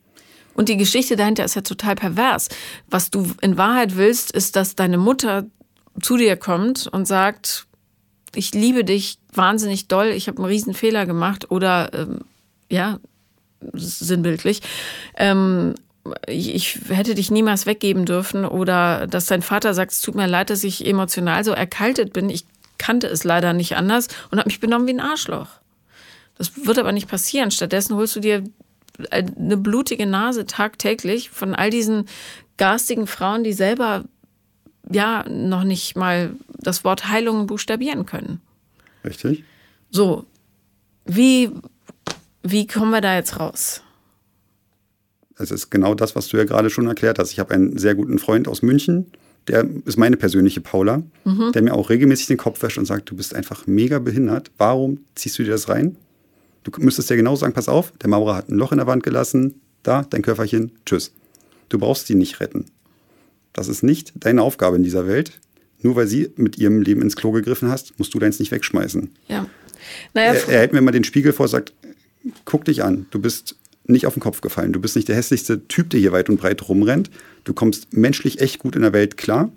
[0.54, 2.48] Und die Geschichte dahinter ist ja total pervers.
[2.88, 5.46] Was du in Wahrheit willst, ist, dass deine Mutter
[6.00, 7.66] zu dir kommt und sagt,
[8.34, 12.20] ich liebe dich wahnsinnig doll, ich habe einen riesen Fehler gemacht oder ähm,
[12.70, 12.98] ja,
[13.74, 14.62] sinnbildlich.
[15.16, 15.74] Ähm,
[16.26, 20.50] ich, hätte dich niemals weggeben dürfen oder dass dein Vater sagt, es tut mir leid,
[20.50, 22.30] dass ich emotional so erkaltet bin.
[22.30, 22.46] Ich
[22.78, 25.48] kannte es leider nicht anders und habe mich benommen wie ein Arschloch.
[26.38, 27.50] Das wird aber nicht passieren.
[27.50, 28.44] Stattdessen holst du dir
[29.10, 32.06] eine blutige Nase tagtäglich von all diesen
[32.56, 34.04] garstigen Frauen, die selber
[34.90, 38.40] ja noch nicht mal das Wort Heilung buchstabieren können.
[39.04, 39.44] Richtig.
[39.90, 40.26] So,
[41.04, 41.50] wie,
[42.50, 43.82] wie kommen wir da jetzt raus?
[45.38, 47.32] Es ist genau das, was du ja gerade schon erklärt hast.
[47.32, 49.06] Ich habe einen sehr guten Freund aus München,
[49.48, 51.52] der ist meine persönliche Paula, mhm.
[51.52, 54.50] der mir auch regelmäßig den Kopf wäscht und sagt, du bist einfach mega behindert.
[54.58, 55.96] Warum ziehst du dir das rein?
[56.64, 59.04] Du müsstest ja genau sagen, pass auf, der Maurer hat ein Loch in der Wand
[59.04, 61.12] gelassen, da, dein Köfferchen, tschüss.
[61.68, 62.66] Du brauchst sie nicht retten.
[63.52, 65.32] Das ist nicht deine Aufgabe in dieser Welt.
[65.80, 69.10] Nur weil sie mit ihrem Leben ins Klo gegriffen hast, musst du deins nicht wegschmeißen.
[69.28, 69.46] Ja.
[70.14, 71.72] Naja, er, er hält mir mal den Spiegel vor und sagt,
[72.44, 74.72] guck dich an, du bist nicht auf den Kopf gefallen.
[74.72, 77.10] Du bist nicht der hässlichste Typ, der hier weit und breit rumrennt.
[77.44, 79.52] Du kommst menschlich echt gut in der Welt klar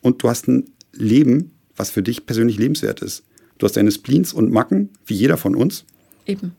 [0.00, 3.24] und du hast ein Leben, was für dich persönlich lebenswert ist.
[3.58, 5.84] Du hast deine Spleens und Macken, wie jeder von uns.
[6.26, 6.52] Eben.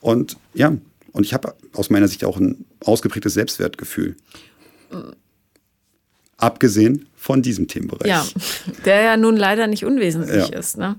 [0.00, 0.76] Und ja,
[1.12, 4.16] und ich habe aus meiner Sicht auch ein ausgeprägtes Selbstwertgefühl.
[6.40, 8.08] Abgesehen von diesem Themenbereich.
[8.08, 8.24] Ja,
[8.86, 10.58] der ja nun leider nicht unwesentlich ja.
[10.58, 10.78] ist.
[10.78, 10.96] Ne?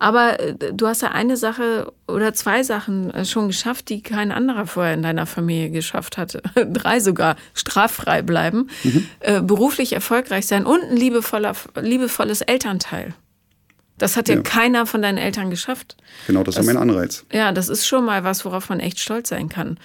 [0.00, 4.32] Aber äh, du hast ja eine Sache oder zwei Sachen äh, schon geschafft, die kein
[4.32, 6.42] anderer vorher in deiner Familie geschafft hatte.
[6.54, 7.36] Drei sogar.
[7.54, 9.06] Straffrei bleiben, mhm.
[9.20, 13.14] äh, beruflich erfolgreich sein und ein liebevoller, liebevolles Elternteil.
[14.00, 15.94] Das hat ja, ja, keiner von deinen Eltern geschafft.
[16.26, 17.26] Genau, das, das ist mein Anreiz.
[17.30, 19.78] Ja, das ist schon mal was, worauf man echt stolz sein kann.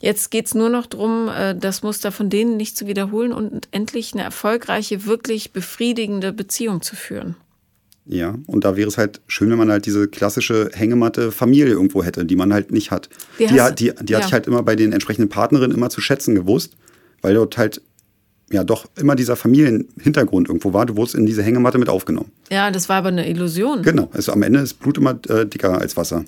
[0.00, 3.68] Jetzt geht es nur noch darum, äh, das Muster von denen nicht zu wiederholen und
[3.70, 7.36] endlich eine erfolgreiche, wirklich befriedigende Beziehung zu führen.
[8.06, 12.02] Ja, und da wäre es halt schön, wenn man halt diese klassische Hängematte Familie irgendwo
[12.02, 13.08] hätte, die man halt nicht hat.
[13.38, 14.18] Die, die, die, die ja.
[14.18, 16.76] hatte ich halt immer bei den entsprechenden Partnerinnen immer zu schätzen gewusst,
[17.22, 17.82] weil dort halt
[18.52, 20.86] ja doch immer dieser Familienhintergrund irgendwo war.
[20.86, 22.32] Du wurdest in diese Hängematte mit aufgenommen.
[22.50, 23.82] Ja, das war aber eine Illusion.
[23.82, 24.08] Genau.
[24.12, 26.24] Also am Ende ist Blut immer äh, dicker als Wasser.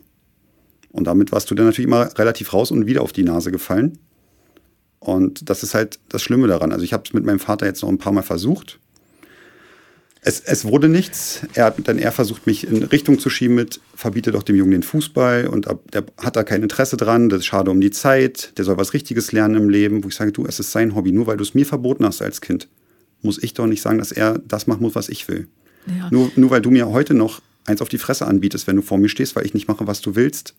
[0.92, 3.98] Und damit warst du dann natürlich immer relativ raus und wieder auf die Nase gefallen.
[5.00, 6.70] Und das ist halt das Schlimme daran.
[6.70, 8.78] Also ich habe es mit meinem Vater jetzt noch ein paar Mal versucht.
[10.24, 11.40] Es, es wurde nichts.
[11.54, 14.70] Er hat dann eher versucht, mich in Richtung zu schieben mit, verbiete doch dem Jungen
[14.70, 18.56] den Fußball und der hat da kein Interesse dran, das ist schade um die Zeit,
[18.56, 21.10] der soll was Richtiges lernen im Leben, wo ich sage, du, es ist sein Hobby,
[21.10, 22.68] nur weil du es mir verboten hast als Kind,
[23.20, 25.48] muss ich doch nicht sagen, dass er das machen muss, was ich will.
[25.86, 26.08] Ja.
[26.12, 28.98] Nur, nur weil du mir heute noch eins auf die Fresse anbietest, wenn du vor
[28.98, 30.54] mir stehst, weil ich nicht mache, was du willst.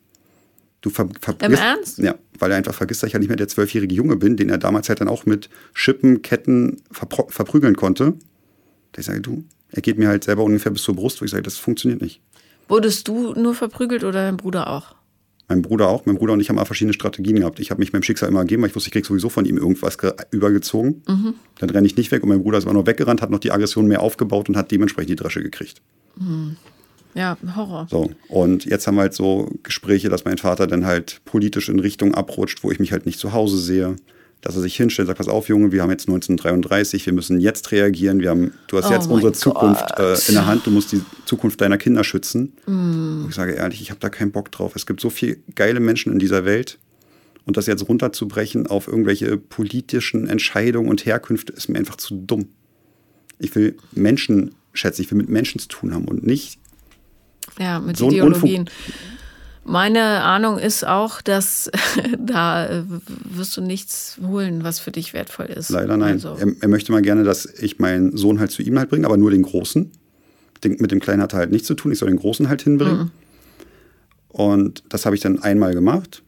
[0.82, 1.98] Du ver vergisst, Im Ernst?
[2.00, 4.50] Ja, weil er einfach vergisst, dass ich ja nicht mehr der zwölfjährige Junge bin, den
[4.50, 8.16] er damals halt dann auch mit Schippen, Ketten verprügeln konnte.
[8.98, 11.44] Ich sage, du, er geht mir halt selber ungefähr bis zur Brust, wo ich sage,
[11.44, 12.22] das funktioniert nicht.
[12.68, 14.96] Wurdest du nur verprügelt oder dein Bruder auch?
[15.50, 16.06] Mein Bruder auch.
[16.06, 17.60] Mein Bruder und ich haben auch verschiedene Strategien gehabt.
[17.60, 19.58] Ich habe mich meinem Schicksal immer gegeben, weil ich wusste, ich kriege sowieso von ihm
[19.58, 19.98] irgendwas
[20.32, 21.04] übergezogen.
[21.08, 21.34] Mhm.
[21.60, 23.52] Dann renne ich nicht weg und mein Bruder ist immer noch weggerannt, hat noch die
[23.52, 25.82] Aggression mehr aufgebaut und hat dementsprechend die Dresche gekriegt.
[26.16, 26.56] Mhm.
[27.14, 27.88] Ja, Horror.
[27.92, 31.80] So, und jetzt haben wir halt so Gespräche, dass mein Vater dann halt politisch in
[31.80, 33.98] Richtung abrutscht, wo ich mich halt nicht zu Hause sehe
[34.44, 37.40] dass er sich hinstellt und sagt, pass auf, Junge, wir haben jetzt 1933, wir müssen
[37.40, 40.72] jetzt reagieren, wir haben, du hast oh jetzt unsere Zukunft äh, in der Hand, du
[40.72, 42.54] musst die Zukunft deiner Kinder schützen.
[42.68, 43.26] Mm.
[43.30, 44.76] ich sage ehrlich, ich habe da keinen Bock drauf.
[44.76, 46.78] Es gibt so viele geile Menschen in dieser Welt
[47.46, 52.50] und das jetzt runterzubrechen auf irgendwelche politischen Entscheidungen und Herkünfte ist mir einfach zu dumm.
[53.40, 56.60] Ich will Menschen schätzen, ich will mit Menschen zu tun haben und nicht
[57.58, 58.70] ja, mit so Ideologien.
[59.66, 61.72] Meine Ahnung ist auch, dass
[62.20, 65.70] da äh, wirst du nichts holen, was für dich wertvoll ist.
[65.70, 66.14] Leider nein.
[66.14, 66.36] Also.
[66.40, 69.18] Er, er, möchte mal gerne, dass ich meinen Sohn halt zu ihm halt bringe, aber
[69.18, 69.92] nur den Großen.
[70.64, 71.92] Den, mit dem Kleinen hat er halt nichts zu tun.
[71.92, 72.98] Ich soll den Großen halt hinbringen.
[72.98, 73.12] Mhm.
[74.28, 76.24] Und das habe ich dann einmal gemacht.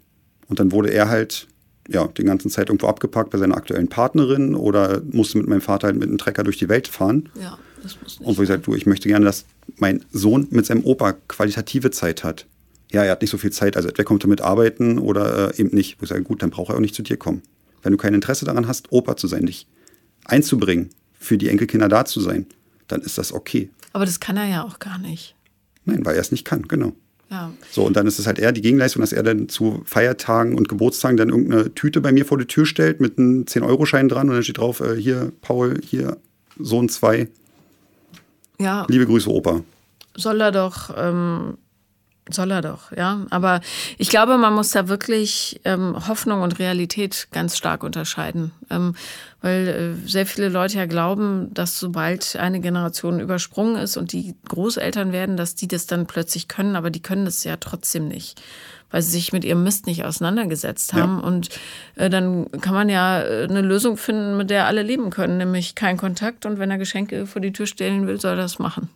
[0.48, 1.48] Und dann wurde er halt
[1.88, 5.88] ja, den ganzen Zeit irgendwo abgepackt bei seiner aktuellen Partnerin oder musste mit meinem Vater
[5.88, 7.30] halt mit einem Trecker durch die Welt fahren.
[7.40, 8.28] Ja, das muss nicht.
[8.28, 9.46] Und wo ich sage, du, ich möchte gerne, dass
[9.78, 12.46] mein Sohn mit seinem Opa qualitative Zeit hat
[12.92, 15.60] ja, er hat nicht so viel Zeit, also entweder kommt er mit arbeiten oder äh,
[15.60, 16.00] eben nicht.
[16.00, 17.42] Wo ich sage, gut, dann braucht er auch nicht zu dir kommen.
[17.82, 19.68] Wenn du kein Interesse daran hast, Opa zu sein, dich
[20.26, 22.46] einzubringen, für die Enkelkinder da zu sein,
[22.88, 23.70] dann ist das okay.
[23.94, 25.36] Aber das kann er ja auch gar nicht.
[25.86, 26.94] Nein, weil er es nicht kann, genau.
[27.30, 27.52] Ja.
[27.72, 30.70] So, und dann ist es halt eher die Gegenleistung, dass er dann zu Feiertagen und
[30.70, 34.36] Geburtstagen dann irgendeine Tüte bei mir vor die Tür stellt mit einem 10-Euro-Schein dran und
[34.36, 36.18] dann steht drauf, äh, hier, Paul, hier,
[36.60, 37.28] Sohn 2.
[38.60, 38.86] Ja.
[38.90, 39.62] Liebe Grüße, Opa.
[40.16, 41.58] Soll er doch ähm,
[42.30, 43.26] soll er doch, ja.
[43.30, 43.62] Aber
[43.98, 48.52] ich glaube, man muss da wirklich ähm, Hoffnung und Realität ganz stark unterscheiden.
[48.72, 48.96] Ähm,
[49.42, 54.34] weil äh, sehr viele Leute ja glauben, dass sobald eine Generation übersprungen ist und die
[54.50, 58.42] Großeltern werden, dass die das dann plötzlich können, aber die können das ja trotzdem nicht.
[58.90, 61.20] Weil sie sich mit ihrem Mist nicht auseinandergesetzt haben.
[61.20, 61.28] Ja.
[61.28, 61.50] Und
[61.96, 65.76] äh, dann kann man ja äh, eine Lösung finden, mit der alle leben können, nämlich
[65.76, 66.48] kein Kontakt.
[66.48, 68.90] Und wenn er Geschenke vor die Tür stellen will, soll er das machen.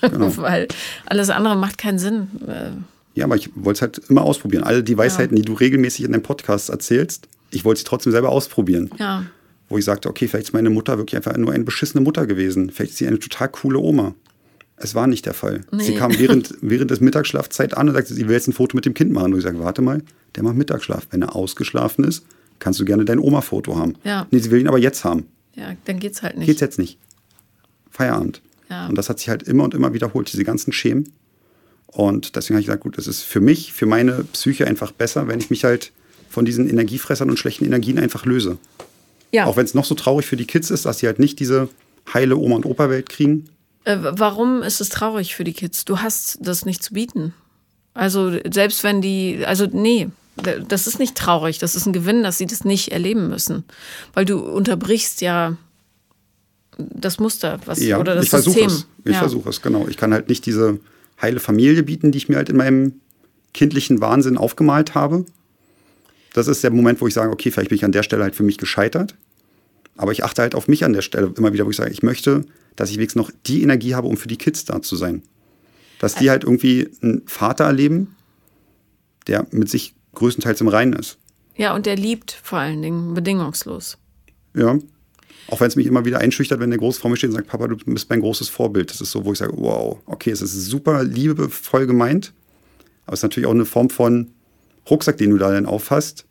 [0.00, 0.36] Genau.
[0.36, 0.68] Weil
[1.06, 2.28] alles andere macht keinen Sinn.
[2.46, 2.70] Äh.
[3.14, 4.64] Ja, aber ich wollte es halt immer ausprobieren.
[4.64, 5.42] Alle die Weisheiten, ja.
[5.42, 8.90] die du regelmäßig in deinem Podcast erzählst, ich wollte sie trotzdem selber ausprobieren.
[8.98, 9.24] Ja.
[9.68, 12.70] Wo ich sagte, okay, vielleicht ist meine Mutter wirklich einfach nur eine beschissene Mutter gewesen.
[12.70, 14.14] Vielleicht ist sie eine total coole Oma.
[14.76, 15.60] Es war nicht der Fall.
[15.70, 15.84] Nee.
[15.84, 18.84] Sie kam während, während des Mittagsschlafzeit an und sagte, sie will jetzt ein Foto mit
[18.84, 19.32] dem Kind machen.
[19.32, 20.02] Und ich sage, warte mal,
[20.34, 21.06] der macht Mittagsschlaf.
[21.10, 22.24] Wenn er ausgeschlafen ist,
[22.58, 23.94] kannst du gerne dein Oma-Foto haben.
[24.04, 24.26] Ja.
[24.30, 25.26] Nee, sie will ihn aber jetzt haben.
[25.54, 26.46] Ja, dann geht's halt nicht.
[26.46, 26.98] Geht's jetzt nicht.
[27.90, 28.42] Feierabend.
[28.74, 28.88] Ja.
[28.88, 31.12] Und das hat sich halt immer und immer wiederholt, diese ganzen Schemen.
[31.86, 35.28] Und deswegen habe ich gesagt, gut, es ist für mich, für meine Psyche einfach besser,
[35.28, 35.92] wenn ich mich halt
[36.28, 38.58] von diesen Energiefressern und schlechten Energien einfach löse.
[39.30, 39.46] Ja.
[39.46, 41.68] Auch wenn es noch so traurig für die Kids ist, dass sie halt nicht diese
[42.12, 43.48] heile Oma- und Opa-Welt kriegen.
[43.84, 45.84] Äh, warum ist es traurig für die Kids?
[45.84, 47.32] Du hast das nicht zu bieten.
[47.94, 50.08] Also selbst wenn die, also nee,
[50.68, 53.62] das ist nicht traurig, das ist ein Gewinn, dass sie das nicht erleben müssen.
[54.14, 55.56] Weil du unterbrichst ja
[56.78, 58.66] das Muster was, ja, oder das ich System.
[58.66, 58.86] Es.
[59.04, 59.18] Ich ja.
[59.18, 59.86] versuche es, genau.
[59.88, 60.78] Ich kann halt nicht diese
[61.20, 63.00] heile Familie bieten, die ich mir halt in meinem
[63.52, 65.24] kindlichen Wahnsinn aufgemalt habe.
[66.32, 68.34] Das ist der Moment, wo ich sage, okay, vielleicht bin ich an der Stelle halt
[68.34, 69.14] für mich gescheitert.
[69.96, 72.02] Aber ich achte halt auf mich an der Stelle immer wieder, wo ich sage, ich
[72.02, 72.44] möchte,
[72.74, 75.22] dass ich wenigstens noch die Energie habe, um für die Kids da zu sein.
[76.00, 78.16] Dass die halt irgendwie einen Vater erleben,
[79.28, 81.18] der mit sich größtenteils im Reinen ist.
[81.56, 83.96] Ja, und der liebt vor allen Dingen bedingungslos.
[84.54, 84.78] Ja,
[85.48, 87.48] auch wenn es mich immer wieder einschüchtert, wenn der Groß vor mir steht und sagt,
[87.48, 88.90] Papa, du bist mein großes Vorbild.
[88.90, 92.32] Das ist so, wo ich sage, wow, okay, es ist super liebevoll gemeint,
[93.06, 94.30] aber es ist natürlich auch eine Form von
[94.88, 96.24] Rucksack, den du da dann auffasst,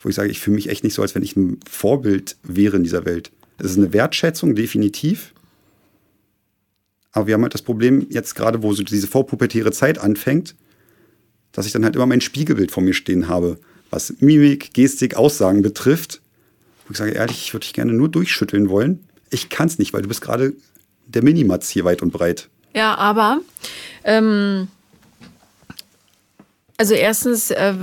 [0.00, 2.76] wo ich sage, ich fühle mich echt nicht so, als wenn ich ein Vorbild wäre
[2.76, 3.30] in dieser Welt.
[3.58, 5.34] Es ist eine Wertschätzung, definitiv.
[7.12, 10.54] Aber wir haben halt das Problem, jetzt gerade, wo so diese vorpubertäre Zeit anfängt,
[11.52, 13.58] dass ich dann halt immer mein Spiegelbild vor mir stehen habe,
[13.90, 16.22] was Mimik, Gestik, Aussagen betrifft
[16.92, 19.04] ich sage ehrlich, ich würde dich gerne nur durchschütteln wollen.
[19.30, 20.54] Ich kann es nicht, weil du bist gerade
[21.06, 22.48] der Minimatz hier weit und breit.
[22.74, 23.40] Ja, aber
[24.04, 24.68] ähm,
[26.76, 27.74] Also erstens, äh,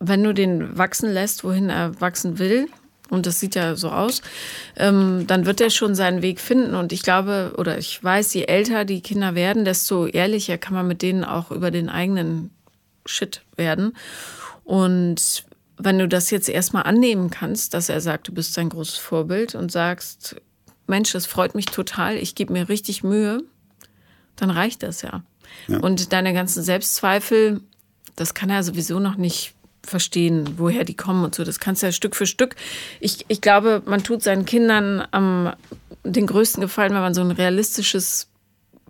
[0.00, 2.68] wenn du den wachsen lässt, wohin er wachsen will,
[3.10, 4.22] und das sieht ja so aus,
[4.76, 6.74] ähm, dann wird er schon seinen Weg finden.
[6.74, 10.86] Und ich glaube, oder ich weiß, je älter die Kinder werden, desto ehrlicher kann man
[10.86, 12.50] mit denen auch über den eigenen
[13.06, 13.96] Shit werden.
[14.62, 15.44] Und
[15.84, 19.54] wenn du das jetzt erstmal annehmen kannst, dass er sagt, du bist sein großes Vorbild
[19.54, 20.36] und sagst,
[20.86, 23.42] Mensch, das freut mich total, ich gebe mir richtig Mühe,
[24.36, 25.22] dann reicht das ja.
[25.68, 25.78] ja.
[25.78, 27.60] Und deine ganzen Selbstzweifel,
[28.16, 31.44] das kann er sowieso noch nicht verstehen, woher die kommen und so.
[31.44, 32.56] Das kannst du ja Stück für Stück.
[33.00, 35.52] Ich, ich glaube, man tut seinen Kindern am
[36.04, 38.29] den größten Gefallen, wenn man so ein realistisches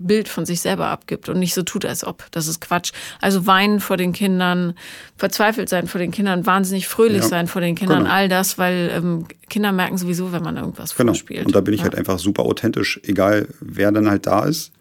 [0.00, 2.24] Bild von sich selber abgibt und nicht so tut, als ob.
[2.30, 2.92] Das ist Quatsch.
[3.20, 4.74] Also weinen vor den Kindern,
[5.16, 8.10] verzweifelt sein vor den Kindern, wahnsinnig fröhlich ja, sein vor den Kindern, genau.
[8.10, 11.12] all das, weil ähm, Kinder merken sowieso, wenn man irgendwas genau.
[11.12, 11.46] vorspielt.
[11.46, 11.84] Und da bin ich ja.
[11.84, 14.72] halt einfach super authentisch, egal wer dann halt da ist.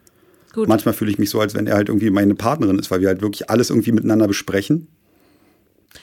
[0.52, 0.68] Gut.
[0.68, 3.08] Manchmal fühle ich mich so, als wenn er halt irgendwie meine Partnerin ist, weil wir
[3.08, 4.88] halt wirklich alles irgendwie miteinander besprechen.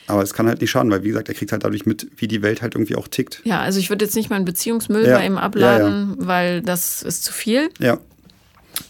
[0.05, 2.27] Aber es kann halt nicht schaden, weil wie gesagt, er kriegt halt dadurch mit, wie
[2.27, 3.41] die Welt halt irgendwie auch tickt.
[3.43, 5.17] Ja, also ich würde jetzt nicht mal einen Beziehungsmüll ja.
[5.17, 6.27] bei ihm abladen, ja, ja.
[6.27, 7.69] weil das ist zu viel.
[7.79, 7.99] Ja.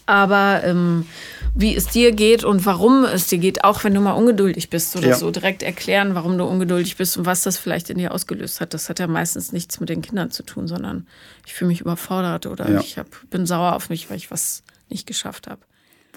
[0.06, 1.06] Aber ähm,
[1.54, 4.96] wie es dir geht und warum es dir geht, auch wenn du mal ungeduldig bist
[4.96, 8.60] oder so, direkt erklären, warum du ungeduldig bist und was das vielleicht in dir ausgelöst
[8.60, 8.74] hat.
[8.74, 11.06] Das hat ja meistens nichts mit den Kindern zu tun, sondern
[11.46, 15.06] ich fühle mich überfordert oder ich hab, bin sauer auf mich, weil ich was nicht
[15.06, 15.60] geschafft habe.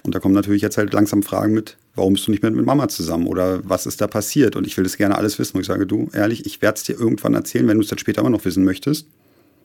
[0.04, 2.66] Und da kommen natürlich jetzt halt langsam Fragen mit, warum bist du nicht mehr mit
[2.66, 4.56] Mama zusammen oder was ist da passiert?
[4.56, 5.56] Und ich will das gerne alles wissen.
[5.56, 7.98] Und ich sage, du, ehrlich, ich werde es dir irgendwann erzählen, wenn du es dann
[7.98, 9.06] später immer noch wissen möchtest.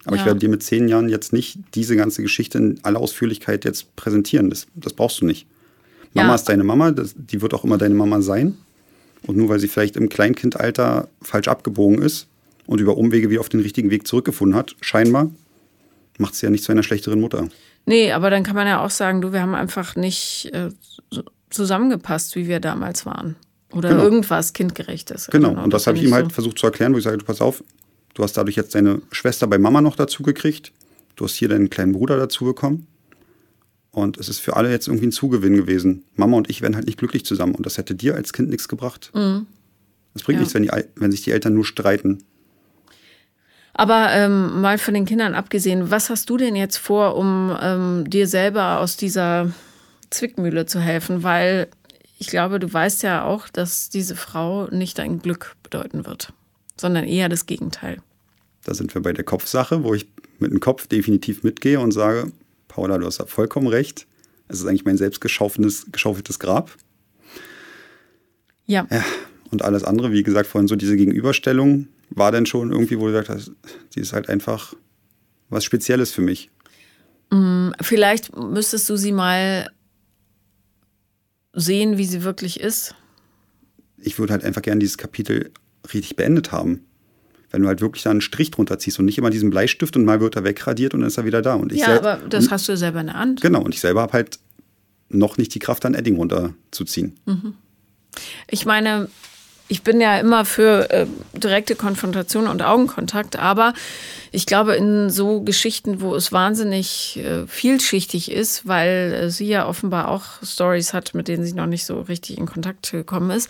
[0.05, 0.21] Aber ja.
[0.21, 3.95] ich werde dir mit zehn Jahren jetzt nicht diese ganze Geschichte in aller Ausführlichkeit jetzt
[3.95, 4.49] präsentieren.
[4.49, 5.47] Das, das brauchst du nicht.
[6.13, 6.35] Mama ja.
[6.35, 8.57] ist deine Mama, das, die wird auch immer deine Mama sein.
[9.23, 12.27] Und nur weil sie vielleicht im Kleinkindalter falsch abgebogen ist
[12.65, 15.29] und über Umwege wieder auf den richtigen Weg zurückgefunden hat, scheinbar,
[16.17, 17.49] macht sie ja nicht zu einer schlechteren Mutter.
[17.85, 20.69] Nee, aber dann kann man ja auch sagen, du, wir haben einfach nicht äh,
[21.49, 23.35] zusammengepasst, wie wir damals waren.
[23.71, 24.03] Oder genau.
[24.03, 25.27] irgendwas kindgerechtes.
[25.27, 26.31] Genau, genau und das, das habe ich ihm halt so.
[26.31, 27.63] versucht zu erklären, wo ich sage, du pass auf,
[28.17, 30.71] du hast dadurch jetzt deine Schwester bei Mama noch dazu gekriegt,
[31.15, 32.87] du hast hier deinen kleinen Bruder dazu bekommen.
[33.91, 36.03] Und es ist für alle jetzt irgendwie ein Zugewinn gewesen.
[36.15, 37.55] Mama und ich werden halt nicht glücklich zusammen.
[37.55, 39.11] Und das hätte dir als Kind nichts gebracht.
[39.13, 39.47] Mhm.
[40.13, 40.41] Das bringt ja.
[40.41, 42.23] nichts, wenn, die, wenn sich die Eltern nur streiten.
[43.73, 48.09] Aber ähm, mal von den Kindern abgesehen, was hast du denn jetzt vor, um ähm,
[48.09, 49.51] dir selber aus dieser
[50.09, 51.21] Zwickmühle zu helfen?
[51.21, 51.67] Weil
[52.17, 56.33] ich glaube, du weißt ja auch, dass diese Frau nicht dein Glück bedeuten wird,
[56.79, 58.01] sondern eher das Gegenteil.
[58.63, 60.07] Da sind wir bei der Kopfsache, wo ich
[60.39, 62.31] mit dem Kopf definitiv mitgehe und sage,
[62.67, 64.07] Paula, du hast ja vollkommen recht.
[64.47, 66.75] Es ist eigentlich mein selbst geschaufeltes Grab.
[68.65, 68.85] Ja.
[68.91, 69.03] ja.
[69.51, 73.13] Und alles andere, wie gesagt, vorhin so diese Gegenüberstellung, war denn schon irgendwie, wo du
[73.13, 73.51] gesagt hast,
[73.89, 74.73] sie ist halt einfach
[75.49, 76.49] was Spezielles für mich?
[77.29, 79.69] Mm, vielleicht müsstest du sie mal
[81.53, 82.95] sehen, wie sie wirklich ist.
[83.97, 85.51] Ich würde halt einfach gerne dieses Kapitel
[85.93, 86.85] richtig beendet haben.
[87.49, 90.03] Wenn du halt wirklich da einen Strich drunter ziehst und nicht immer diesen Bleistift und
[90.03, 91.53] mal wird er wegradiert und dann ist er wieder da.
[91.55, 93.41] Und ich ja, aber das hast du selber in der Hand.
[93.41, 94.39] Genau, und ich selber habe halt
[95.09, 97.17] noch nicht die Kraft, dann Edding runterzuziehen.
[97.25, 97.53] Mhm.
[98.49, 99.09] Ich meine,
[99.69, 103.73] ich bin ja immer für äh, direkte Konfrontation und Augenkontakt, aber
[104.31, 109.67] ich glaube, in so Geschichten, wo es wahnsinnig äh, vielschichtig ist, weil äh, sie ja
[109.67, 113.49] offenbar auch Stories hat, mit denen sie noch nicht so richtig in Kontakt gekommen ist,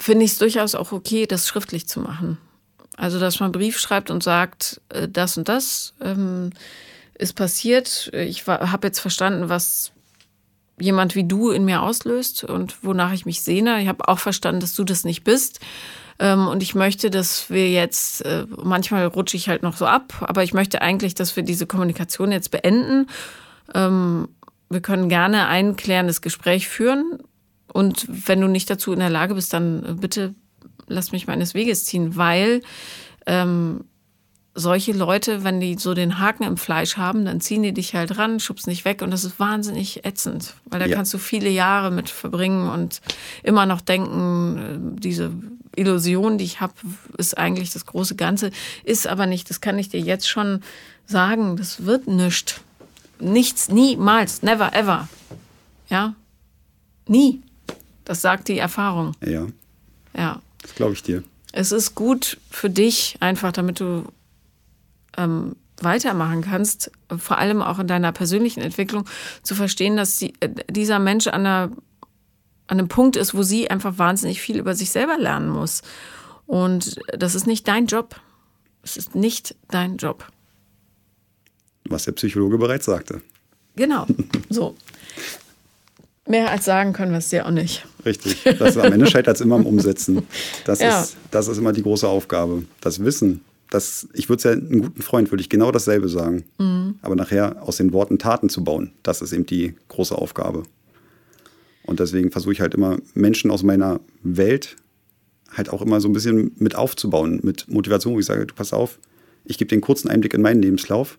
[0.00, 2.38] finde ich es durchaus auch okay, das schriftlich zu machen.
[2.96, 6.50] Also, dass man Brief schreibt und sagt, äh, das und das ähm,
[7.14, 8.10] ist passiert.
[8.12, 9.92] Ich habe jetzt verstanden, was
[10.80, 13.82] jemand wie du in mir auslöst und wonach ich mich sehne.
[13.82, 15.60] Ich habe auch verstanden, dass du das nicht bist.
[16.18, 20.14] Ähm, und ich möchte, dass wir jetzt, äh, manchmal rutsche ich halt noch so ab,
[20.20, 23.06] aber ich möchte eigentlich, dass wir diese Kommunikation jetzt beenden.
[23.74, 24.28] Ähm,
[24.68, 27.18] wir können gerne ein klärendes Gespräch führen.
[27.72, 30.34] Und wenn du nicht dazu in der Lage bist, dann bitte
[30.90, 32.62] lass mich meines Weges ziehen, weil
[33.26, 33.84] ähm,
[34.54, 38.18] solche Leute, wenn die so den Haken im Fleisch haben, dann ziehen die dich halt
[38.18, 40.96] ran, schubst nicht weg und das ist wahnsinnig ätzend, weil da ja.
[40.96, 43.00] kannst du viele Jahre mit verbringen und
[43.42, 45.32] immer noch denken, äh, diese
[45.76, 46.74] Illusion, die ich habe,
[47.16, 48.50] ist eigentlich das große Ganze,
[48.82, 50.62] ist aber nicht, das kann ich dir jetzt schon
[51.06, 52.60] sagen, das wird nichts.
[53.20, 55.06] Nichts, niemals, never ever.
[55.90, 56.14] Ja?
[57.06, 57.42] Nie.
[58.10, 59.14] Das sagt die Erfahrung.
[59.24, 59.46] Ja.
[60.16, 60.42] Ja.
[60.62, 61.22] Das glaube ich dir.
[61.52, 64.02] Es ist gut für dich, einfach damit du
[65.16, 69.04] ähm, weitermachen kannst, vor allem auch in deiner persönlichen Entwicklung,
[69.44, 71.70] zu verstehen, dass sie, äh, dieser Mensch an, einer,
[72.66, 75.82] an einem Punkt ist, wo sie einfach wahnsinnig viel über sich selber lernen muss.
[76.46, 78.20] Und das ist nicht dein Job.
[78.82, 80.26] Es ist nicht dein Job.
[81.84, 83.22] Was der Psychologe bereits sagte.
[83.76, 84.04] Genau.
[84.48, 84.74] So.
[86.30, 87.84] Mehr als sagen können wir es dir auch nicht.
[88.04, 88.44] Richtig.
[88.60, 90.22] Das am Ende scheitert es immer am Umsetzen.
[90.64, 91.00] Das, ja.
[91.00, 92.62] ist, das ist immer die große Aufgabe.
[92.80, 93.40] Das Wissen.
[93.68, 96.44] Das, ich würde es ja einem guten Freund, würde ich genau dasselbe sagen.
[96.58, 96.94] Mhm.
[97.02, 100.62] Aber nachher aus den Worten Taten zu bauen, das ist eben die große Aufgabe.
[101.82, 104.76] Und deswegen versuche ich halt immer Menschen aus meiner Welt
[105.52, 108.72] halt auch immer so ein bisschen mit aufzubauen, mit Motivation, wo ich sage, du pass
[108.72, 109.00] auf,
[109.44, 111.18] ich gebe den kurzen Einblick in meinen Lebenslauf.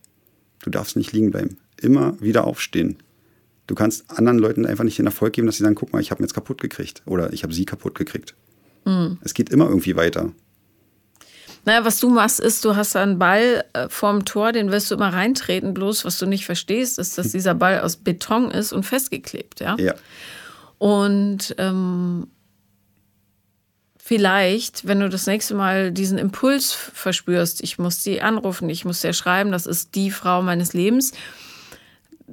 [0.64, 1.57] Du darfst nicht liegen bleiben.
[1.82, 2.95] Immer wieder aufstehen.
[3.72, 6.11] Du kannst anderen Leuten einfach nicht den Erfolg geben, dass sie sagen, guck mal, ich
[6.11, 8.36] habe ihn jetzt kaputt gekriegt oder ich habe sie kaputt gekriegt.
[8.84, 9.17] Mhm.
[9.22, 10.34] Es geht immer irgendwie weiter.
[11.63, 14.95] Naja, was du machst, ist, du hast einen Ball äh, vorm Tor, den wirst du
[14.95, 15.74] immer reintreten.
[15.74, 19.78] Bloß, was du nicht verstehst, ist, dass dieser Ball aus Beton ist und festgeklebt, ja.
[19.80, 19.95] Ja.
[20.78, 22.28] Und ähm,
[23.95, 28.99] vielleicht, wenn du das nächste Mal diesen Impuls verspürst, ich muss sie anrufen, ich muss
[28.99, 31.13] dir schreiben, das ist die Frau meines Lebens,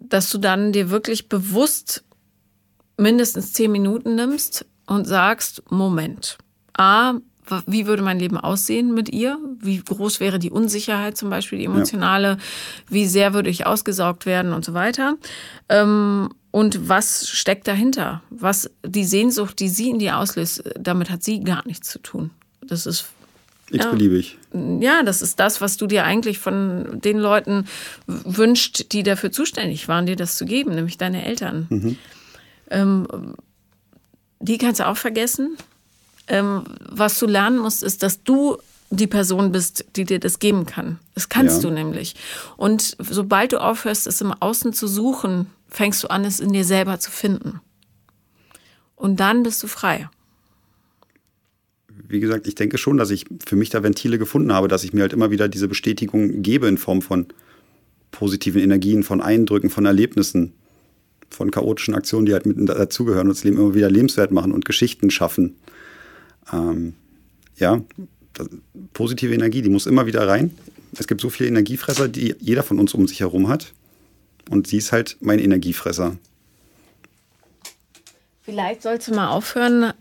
[0.02, 2.04] dass du dann dir wirklich bewusst
[2.96, 6.38] mindestens zehn Minuten nimmst und sagst, Moment,
[6.76, 7.14] A,
[7.66, 9.38] wie würde mein Leben aussehen mit ihr?
[9.58, 12.28] Wie groß wäre die Unsicherheit zum Beispiel, die emotionale?
[12.28, 12.36] Ja.
[12.88, 15.16] Wie sehr würde ich ausgesaugt werden und so weiter?
[15.68, 18.22] Ähm, und was steckt dahinter?
[18.30, 22.30] Was die Sehnsucht, die sie in dir auslöst, damit hat sie gar nichts zu tun.
[22.62, 23.06] Das ist
[23.70, 24.38] x-beliebig.
[24.52, 27.66] Ja, ja, das ist das, was du dir eigentlich von den Leuten
[28.06, 31.66] wünscht, die dafür zuständig waren, dir das zu geben, nämlich deine Eltern.
[31.68, 31.98] Mhm.
[32.70, 33.34] Ähm,
[34.40, 35.56] die kannst du auch vergessen.
[36.28, 38.58] Ähm, was du lernen musst, ist, dass du
[38.90, 40.98] die Person bist, die dir das geben kann.
[41.14, 41.68] Das kannst ja.
[41.68, 42.14] du nämlich.
[42.56, 46.64] Und sobald du aufhörst, es im Außen zu suchen, fängst du an, es in dir
[46.64, 47.60] selber zu finden.
[48.96, 50.08] Und dann bist du frei.
[52.06, 54.92] Wie gesagt, ich denke schon, dass ich für mich da Ventile gefunden habe, dass ich
[54.92, 57.26] mir halt immer wieder diese Bestätigung gebe in Form von
[58.10, 60.52] positiven Energien, von Eindrücken, von Erlebnissen,
[61.30, 64.64] von chaotischen Aktionen, die halt mit dazugehören und das Leben immer wieder lebenswert machen und
[64.64, 65.56] Geschichten schaffen.
[66.52, 66.94] Ähm,
[67.56, 67.82] ja,
[68.92, 70.56] positive Energie, die muss immer wieder rein.
[70.98, 73.72] Es gibt so viele Energiefresser, die jeder von uns um sich herum hat.
[74.48, 76.16] Und sie ist halt mein Energiefresser.
[78.42, 79.92] Vielleicht sollst du mal aufhören,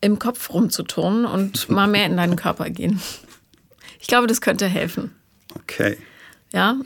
[0.00, 3.00] im Kopf rumzuturnen und mal mehr in deinen Körper gehen.
[4.00, 5.14] Ich glaube, das könnte helfen.
[5.54, 5.96] Okay.
[6.52, 6.76] Ja,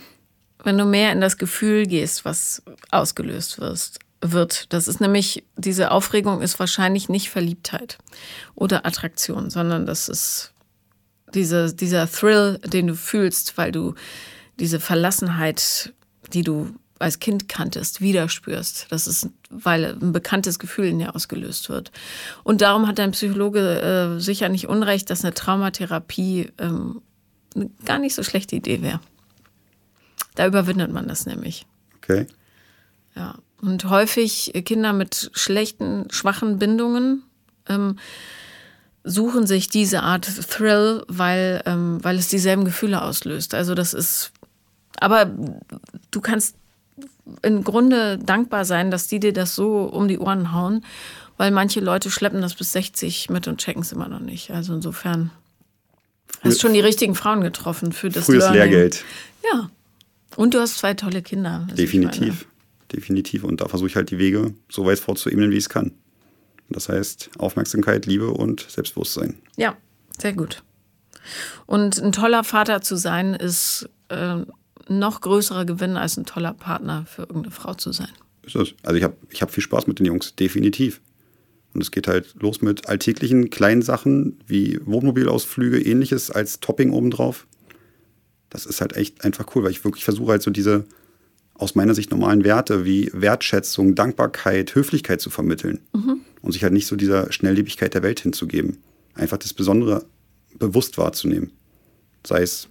[0.64, 4.72] wenn du mehr in das Gefühl gehst, was ausgelöst wirst, wird.
[4.72, 7.98] Das ist nämlich, diese Aufregung ist wahrscheinlich nicht Verliebtheit
[8.54, 10.52] oder Attraktion, sondern das ist
[11.34, 13.94] diese, dieser Thrill, den du fühlst, weil du
[14.60, 15.92] diese Verlassenheit
[16.32, 18.86] die du als Kind kanntest, wieder spürst.
[18.90, 21.92] Das ist, weil ein bekanntes Gefühl in dir ausgelöst wird.
[22.44, 23.80] Und darum hat dein Psychologe
[24.16, 27.02] äh, sicher nicht unrecht, dass eine Traumatherapie ähm,
[27.54, 29.00] eine gar nicht so schlechte Idee wäre.
[30.34, 31.66] Da überwindet man das nämlich.
[31.98, 32.26] Okay.
[33.14, 33.34] Ja.
[33.60, 37.22] Und häufig Kinder mit schlechten, schwachen Bindungen
[37.68, 37.98] ähm,
[39.04, 43.54] suchen sich diese Art Thrill, weil, ähm, weil es dieselben Gefühle auslöst.
[43.54, 44.32] Also das ist
[45.02, 45.30] aber
[46.10, 46.56] du kannst
[47.42, 50.84] im Grunde dankbar sein, dass die dir das so um die Ohren hauen,
[51.36, 54.50] weil manche Leute schleppen das bis 60 mit und checken es immer noch nicht.
[54.50, 55.30] Also insofern
[56.42, 58.60] hast du schon die richtigen Frauen getroffen für das Frühes Learning.
[58.60, 59.04] Lehrgeld.
[59.52, 59.70] Ja.
[60.36, 61.68] Und du hast zwei tolle Kinder.
[61.76, 62.46] Definitiv.
[62.92, 63.44] Definitiv.
[63.44, 65.92] Und da versuche ich halt die Wege so weit vorzuebnen, wie ich es kann.
[66.68, 69.38] Das heißt Aufmerksamkeit, Liebe und Selbstbewusstsein.
[69.56, 69.76] Ja,
[70.18, 70.62] sehr gut.
[71.66, 74.38] Und ein toller Vater zu sein, ist äh,
[74.88, 78.08] noch größerer Gewinn, als ein toller Partner für irgendeine Frau zu sein.
[78.42, 78.74] Ist das.
[78.82, 81.00] Also ich habe ich hab viel Spaß mit den Jungs, definitiv.
[81.74, 87.46] Und es geht halt los mit alltäglichen kleinen Sachen wie Wohnmobilausflüge, ähnliches als Topping obendrauf.
[88.50, 90.84] Das ist halt echt einfach cool, weil ich wirklich versuche halt so diese
[91.54, 95.80] aus meiner Sicht normalen Werte wie Wertschätzung, Dankbarkeit, Höflichkeit zu vermitteln.
[95.94, 96.20] Mhm.
[96.42, 98.78] Und sich halt nicht so dieser Schnelllebigkeit der Welt hinzugeben.
[99.14, 100.04] Einfach das Besondere
[100.58, 101.52] bewusst wahrzunehmen.
[102.26, 102.68] Sei es,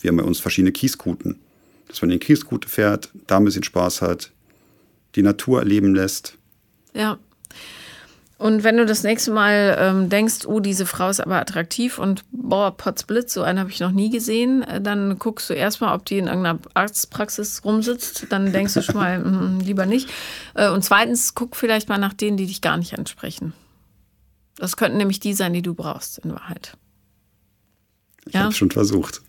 [0.00, 1.40] wir haben bei uns verschiedene Kieskuten
[1.88, 4.30] dass man den Kiesgute fährt, da ein bisschen Spaß hat,
[5.14, 6.36] die Natur erleben lässt.
[6.94, 7.18] Ja.
[8.36, 12.24] Und wenn du das nächste Mal ähm, denkst, oh, diese Frau ist aber attraktiv und
[12.32, 16.04] boah, Potzblitz, so einen habe ich noch nie gesehen, äh, dann guckst du erstmal, ob
[16.04, 18.26] die in irgendeiner Arztpraxis rumsitzt.
[18.30, 20.10] Dann denkst du schon mal, mh, lieber nicht.
[20.54, 23.52] Äh, und zweitens, guck vielleicht mal nach denen, die dich gar nicht ansprechen.
[24.56, 26.76] Das könnten nämlich die sein, die du brauchst, in Wahrheit.
[28.26, 28.40] Ich ja?
[28.40, 29.22] habe es schon versucht.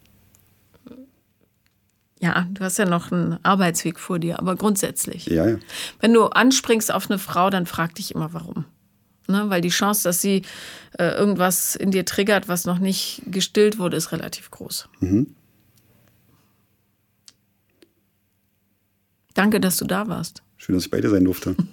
[2.22, 5.26] Ja, du hast ja noch einen Arbeitsweg vor dir, aber grundsätzlich.
[5.26, 5.58] Ja, ja.
[6.00, 8.66] Wenn du anspringst auf eine Frau, dann frag dich immer, warum.
[9.28, 9.46] Ne?
[9.50, 10.44] Weil die Chance, dass sie
[10.98, 14.88] äh, irgendwas in dir triggert, was noch nicht gestillt wurde, ist relativ groß.
[15.02, 15.36] Mhm.
[19.34, 20.44] Danke, dass du da warst.
[20.56, 21.56] Schön, dass ich bei dir sein durfte.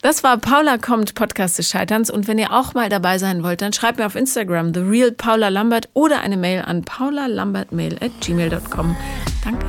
[0.00, 2.08] Das war Paula kommt, Podcast des Scheiterns.
[2.08, 5.10] Und wenn ihr auch mal dabei sein wollt, dann schreibt mir auf Instagram The Real
[5.10, 8.96] Paula Lambert oder eine Mail an paulalambertmail at gmail.com.
[9.44, 9.66] Danke.